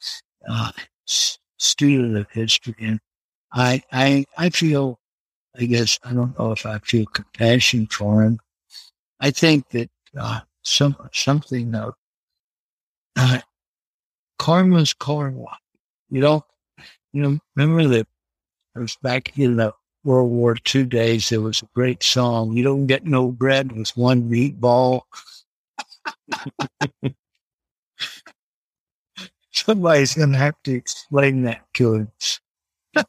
uh, 0.48 0.72
student 1.58 2.16
of 2.16 2.30
history, 2.30 2.74
and 2.80 3.00
I, 3.52 3.82
I, 3.92 4.24
I 4.38 4.50
feel, 4.50 4.98
I 5.58 5.64
guess, 5.66 5.98
I 6.04 6.12
don't 6.12 6.38
know 6.38 6.52
if 6.52 6.66
I 6.66 6.78
feel 6.80 7.06
compassion 7.06 7.86
for 7.88 8.22
him, 8.22 8.40
I 9.20 9.30
think 9.30 9.68
that 9.70 9.90
uh, 10.18 10.40
some 10.62 10.96
something 11.12 11.74
of 11.74 11.94
uh, 13.16 13.40
karma's 14.38 14.92
karma. 14.94 15.58
You 16.10 16.20
know, 16.20 16.44
you 17.12 17.22
know. 17.22 17.38
Remember 17.56 17.88
that 17.88 18.06
I 18.76 18.80
was 18.80 18.96
back 19.02 19.38
in 19.38 19.56
the 19.56 19.74
World 20.04 20.30
War 20.30 20.56
II 20.74 20.84
days. 20.84 21.28
There 21.28 21.40
was 21.40 21.62
a 21.62 21.68
great 21.74 22.02
song. 22.02 22.56
You 22.56 22.64
don't 22.64 22.86
get 22.86 23.04
no 23.06 23.30
bread 23.30 23.72
with 23.72 23.96
one 23.96 24.30
meatball. 24.30 25.02
Somebody's 29.64 30.14
going 30.14 30.32
to 30.32 30.38
have 30.38 30.60
to 30.64 30.72
explain 30.72 31.42
that 31.42 31.62
to 31.74 32.08
us. 32.16 32.40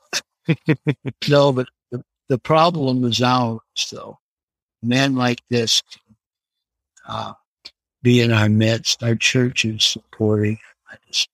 no, 1.30 1.52
but 1.52 1.68
the, 1.92 2.04
the 2.30 2.38
problem 2.38 3.04
is 3.06 3.24
ours, 3.24 3.60
though. 3.92 4.20
A 4.84 4.86
man 4.86 5.16
like 5.16 5.42
this 5.50 5.82
uh, 7.08 7.34
be 8.04 8.22
in 8.22 8.32
our 8.32 8.50
midst. 8.50 9.02
Our 9.02 9.16
church 9.16 9.66
is 9.66 9.84
supporting. 9.84 10.60
I 10.92 10.96
just, 11.08 11.30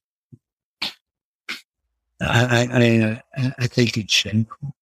I, 2.22 3.22
I, 3.36 3.54
I, 3.58 3.68
think 3.68 3.98
it's 3.98 4.14
shameful. 4.14 4.74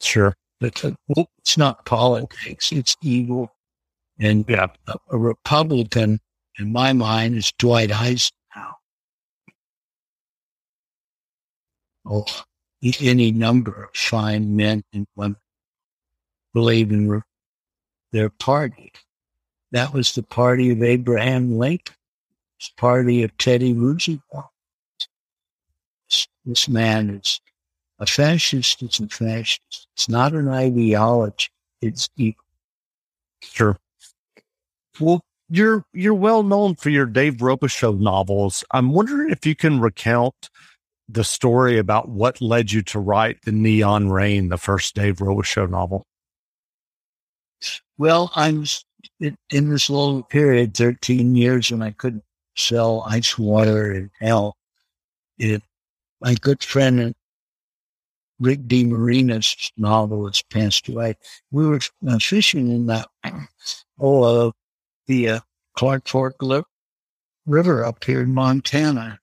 Sure. 0.00 0.36
But 0.60 0.84
uh, 0.84 0.92
it's 1.38 1.58
not 1.58 1.84
politics. 1.84 2.70
It's 2.70 2.96
evil. 3.02 3.52
And 4.20 4.44
yeah. 4.48 4.68
a, 4.86 4.94
a 5.10 5.18
Republican, 5.18 6.20
in 6.60 6.70
my 6.72 6.92
mind, 6.92 7.34
is 7.34 7.52
Dwight 7.58 7.90
Eisenhower. 7.90 8.30
Oh, 12.06 12.26
any 13.00 13.32
number 13.32 13.84
of 13.84 13.96
fine 13.96 14.56
men 14.56 14.84
and 14.92 15.06
women 15.16 15.36
believe 16.52 16.92
in 16.92 17.22
their 18.12 18.30
party. 18.30 18.92
That 19.72 19.92
was 19.92 20.14
the 20.14 20.22
party 20.22 20.70
of 20.70 20.82
Abraham 20.82 21.58
Lincoln. 21.58 21.96
It's 22.58 22.68
party 22.76 23.22
of 23.22 23.36
Teddy 23.38 23.72
Roosevelt. 23.72 24.50
This 26.44 26.68
man 26.68 27.10
is 27.10 27.40
a 27.98 28.06
fascist. 28.06 28.82
It's 28.82 29.00
a 29.00 29.08
fascist. 29.08 29.88
It's 29.94 30.08
not 30.08 30.34
an 30.34 30.48
ideology. 30.48 31.48
It's 31.80 32.08
evil. 32.16 32.44
Sure. 33.42 33.78
Well, 35.00 35.22
you're 35.48 35.84
you're 35.92 36.14
well 36.14 36.42
known 36.42 36.74
for 36.76 36.90
your 36.90 37.06
Dave 37.06 37.36
Robicheaux 37.36 37.98
novels. 37.98 38.64
I'm 38.70 38.90
wondering 38.90 39.30
if 39.30 39.44
you 39.44 39.54
can 39.54 39.80
recount 39.80 40.50
the 41.08 41.24
story 41.24 41.78
about 41.78 42.08
what 42.08 42.40
led 42.40 42.72
you 42.72 42.82
to 42.82 42.98
write 42.98 43.42
the 43.42 43.52
Neon 43.52 44.10
Rain, 44.10 44.48
the 44.48 44.56
first 44.56 44.94
Dave 44.94 45.16
Robicheaux 45.16 45.68
novel. 45.68 46.06
Well, 47.98 48.32
I'm 48.34 48.64
in, 49.20 49.36
this 49.70 49.90
little 49.90 50.22
period, 50.22 50.74
13 50.76 51.36
years 51.36 51.70
when 51.70 51.82
I 51.82 51.90
couldn't 51.90 52.24
sell 52.56 53.04
ice 53.06 53.38
water 53.38 53.92
in 53.92 54.10
hell, 54.20 54.56
it, 55.38 55.62
my 56.20 56.34
good 56.34 56.62
friend 56.62 57.14
Rick 58.40 58.62
DeMarinis 58.62 59.70
novel 59.76 60.26
has 60.26 60.42
passed 60.42 60.88
away. 60.88 61.14
We 61.50 61.66
were 61.66 61.80
uh, 62.06 62.18
fishing 62.18 62.70
in 62.70 62.86
that, 62.86 63.08
oh, 63.98 64.48
uh, 64.48 64.50
the 65.06 65.28
uh, 65.28 65.40
Clark 65.76 66.08
Fork 66.08 66.36
River 67.46 67.84
up 67.84 68.04
here 68.04 68.22
in 68.22 68.34
Montana. 68.34 69.20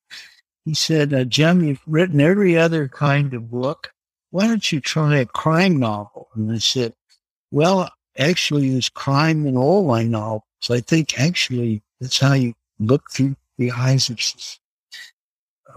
He 0.65 0.73
said, 0.73 1.13
uh, 1.13 1.23
Jim, 1.23 1.63
you've 1.63 1.81
written 1.87 2.21
every 2.21 2.57
other 2.57 2.87
kind 2.87 3.33
of 3.33 3.49
book. 3.49 3.91
Why 4.29 4.47
don't 4.47 4.71
you 4.71 4.79
try 4.79 5.17
a 5.17 5.25
crime 5.25 5.77
novel? 5.77 6.29
And 6.35 6.51
I 6.51 6.59
said, 6.59 6.93
well, 7.49 7.91
actually 8.17 8.69
there's 8.69 8.89
crime 8.89 9.45
in 9.45 9.57
all 9.57 9.87
my 9.87 10.03
novels. 10.03 10.43
I 10.69 10.79
think 10.79 11.19
actually 11.19 11.81
that's 11.99 12.19
how 12.19 12.33
you 12.33 12.53
look 12.79 13.09
through 13.11 13.35
the 13.57 13.71
eyes 13.71 14.09
of, 14.09 14.19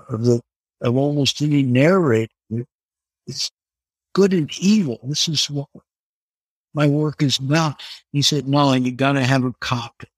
of 0.09 0.25
the 0.25 0.40
of 0.81 0.97
almost 0.97 1.40
any 1.40 1.62
narrator. 1.62 2.31
It's 3.27 3.51
good 4.12 4.35
and 4.35 4.51
evil. 4.59 5.01
This 5.05 5.29
is 5.29 5.49
what 5.49 5.68
my 6.75 6.87
work 6.87 7.23
is 7.23 7.38
about. 7.38 7.83
He 8.12 8.20
said, 8.20 8.47
no, 8.47 8.70
and 8.70 8.85
you 8.85 8.92
got 8.92 9.12
to 9.12 9.25
have 9.25 9.44
a 9.44 9.53
copy. 9.61 10.09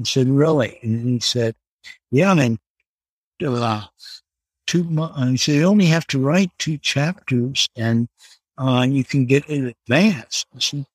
I 0.00 0.04
said, 0.04 0.28
really? 0.28 0.78
And 0.82 1.08
he 1.08 1.18
said, 1.18 1.56
yeah, 2.12 2.32
man, 2.34 2.58
uh, 3.42 3.82
two 4.66 4.84
months. 4.84 5.30
He 5.30 5.36
said, 5.36 5.54
you 5.56 5.64
only 5.64 5.86
have 5.86 6.06
to 6.08 6.18
write 6.18 6.50
two 6.58 6.78
chapters 6.78 7.68
and 7.76 8.08
uh, 8.58 8.86
you 8.88 9.04
can 9.04 9.26
get 9.26 9.48
it 9.48 9.76
advanced. 9.86 10.46
I 10.54 10.58
said, 10.58 10.86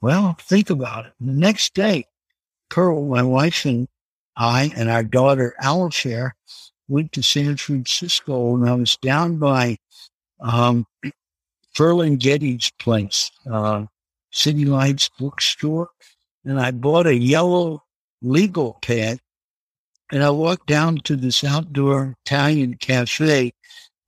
well, 0.00 0.36
think 0.40 0.70
about 0.70 1.06
it. 1.06 1.12
The 1.20 1.32
next 1.32 1.74
day, 1.74 2.06
Pearl, 2.68 3.06
my 3.06 3.22
wife, 3.22 3.64
and 3.64 3.88
I, 4.36 4.72
and 4.76 4.90
our 4.90 5.04
daughter, 5.04 5.54
Alafair, 5.62 6.32
went 6.88 7.12
to 7.12 7.22
San 7.22 7.56
Francisco, 7.56 8.54
and 8.54 8.68
I 8.68 8.74
was 8.74 8.96
down 8.96 9.38
by 9.38 9.78
um, 10.40 10.86
Ferlinghetti's 11.74 12.70
place. 12.78 13.30
Uh, 13.50 13.86
City 14.32 14.64
Lights 14.64 15.08
bookstore, 15.18 15.88
and 16.44 16.60
I 16.60 16.72
bought 16.72 17.06
a 17.06 17.14
yellow 17.16 17.84
legal 18.20 18.78
pad. 18.82 19.20
And 20.12 20.22
I 20.22 20.30
walked 20.30 20.66
down 20.66 20.98
to 21.04 21.16
this 21.16 21.42
outdoor 21.42 22.16
Italian 22.24 22.74
cafe. 22.74 23.54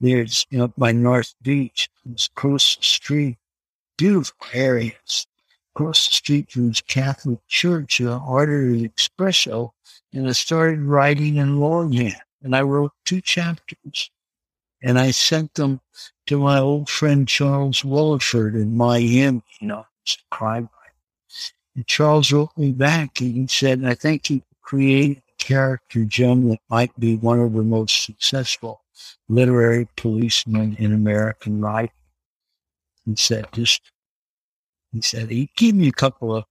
There's 0.00 0.46
you 0.50 0.58
know 0.58 0.68
by 0.76 0.92
North 0.92 1.34
Beach. 1.42 1.88
It's 2.10 2.26
across 2.26 2.76
the 2.76 2.84
street. 2.84 3.38
Beautiful 3.96 4.36
areas. 4.52 5.26
Across 5.74 6.08
the 6.08 6.14
street 6.14 6.50
from 6.50 6.68
this 6.68 6.80
Catholic 6.80 7.38
church, 7.48 8.00
uh, 8.00 8.18
I 8.18 8.24
ordered 8.26 8.78
an 8.78 8.88
espresso 8.90 9.72
and 10.12 10.28
I 10.28 10.32
started 10.32 10.80
writing 10.80 11.36
in 11.36 11.60
longhand. 11.60 12.16
And 12.42 12.54
I 12.54 12.62
wrote 12.62 12.92
two 13.04 13.20
chapters 13.20 14.10
and 14.82 14.98
I 14.98 15.10
sent 15.10 15.54
them 15.54 15.80
to 16.26 16.38
my 16.38 16.58
old 16.58 16.88
friend 16.88 17.26
Charles 17.26 17.82
Willeford 17.82 18.54
in 18.54 18.76
Miami, 18.76 19.42
you 19.60 19.68
know, 19.68 19.86
crime 20.30 20.64
writer. 20.64 20.94
And 21.74 21.86
Charles 21.86 22.32
wrote 22.32 22.56
me 22.56 22.72
back 22.72 23.20
and 23.20 23.34
he 23.34 23.46
said, 23.46 23.84
I 23.84 23.94
think 23.94 24.26
he 24.26 24.42
created 24.62 25.22
character, 25.46 26.04
Jim, 26.04 26.48
that 26.48 26.58
might 26.68 26.98
be 26.98 27.16
one 27.16 27.38
of 27.38 27.52
the 27.52 27.62
most 27.62 28.02
successful 28.02 28.82
literary 29.28 29.86
policemen 29.96 30.74
in 30.80 30.92
American 30.92 31.60
writing. 31.60 31.92
He 33.04 33.14
said, 33.14 33.46
just, 33.52 33.80
he 34.92 35.00
said, 35.00 35.30
he 35.30 35.48
gave 35.56 35.76
me 35.76 35.86
a 35.86 35.92
couple 35.92 36.34
of 36.34 36.44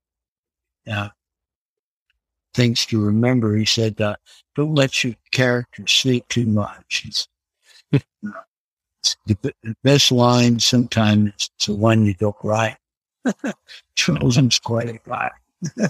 uh, 0.89 1.09
things 2.53 2.85
to 2.85 3.03
remember. 3.03 3.57
He 3.57 3.65
said, 3.65 3.99
uh, 3.99 4.15
don't 4.55 4.75
let 4.75 5.03
your 5.03 5.15
character 5.31 5.85
sleep 5.87 6.25
too 6.29 6.45
much. 6.45 7.27
the 7.91 9.75
best 9.83 10.09
line 10.09 10.57
sometimes 10.59 11.33
is 11.37 11.67
the 11.67 11.75
one 11.75 12.05
you 12.05 12.13
don't 12.13 12.35
write. 12.43 12.77
Charles 13.95 14.37
quite 14.59 14.87
a 14.89 14.99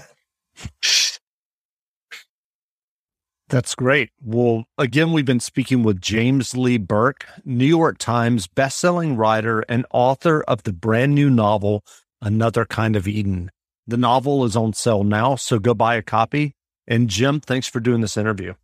That's 3.48 3.76
great. 3.76 4.10
Well, 4.20 4.64
again, 4.76 5.12
we've 5.12 5.24
been 5.24 5.38
speaking 5.40 5.84
with 5.84 6.00
James 6.00 6.56
Lee 6.56 6.78
Burke, 6.78 7.26
New 7.44 7.66
York 7.66 7.98
Times 7.98 8.48
bestselling 8.48 9.16
writer 9.16 9.60
and 9.68 9.86
author 9.92 10.42
of 10.42 10.64
the 10.64 10.72
brand 10.72 11.14
new 11.14 11.30
novel, 11.30 11.84
Another 12.20 12.64
Kind 12.64 12.96
of 12.96 13.06
Eden. 13.06 13.52
The 13.86 13.96
novel 13.96 14.44
is 14.44 14.56
on 14.56 14.72
sale 14.72 15.04
now, 15.04 15.36
so 15.36 15.60
go 15.60 15.74
buy 15.74 15.94
a 15.94 16.02
copy. 16.02 16.56
And 16.88 17.08
Jim, 17.08 17.40
thanks 17.40 17.68
for 17.68 17.78
doing 17.78 18.00
this 18.00 18.16
interview. 18.16 18.54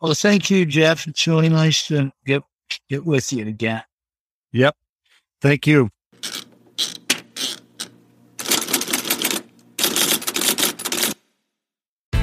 Well, 0.00 0.14
thank 0.14 0.50
you, 0.50 0.64
Jeff. 0.64 1.06
It's 1.06 1.26
really 1.26 1.50
nice 1.50 1.86
to 1.88 2.10
get 2.24 2.42
get 2.88 3.04
with 3.04 3.32
you 3.32 3.46
again. 3.46 3.82
Yep. 4.52 4.76
Thank 5.42 5.66
you. 5.66 5.90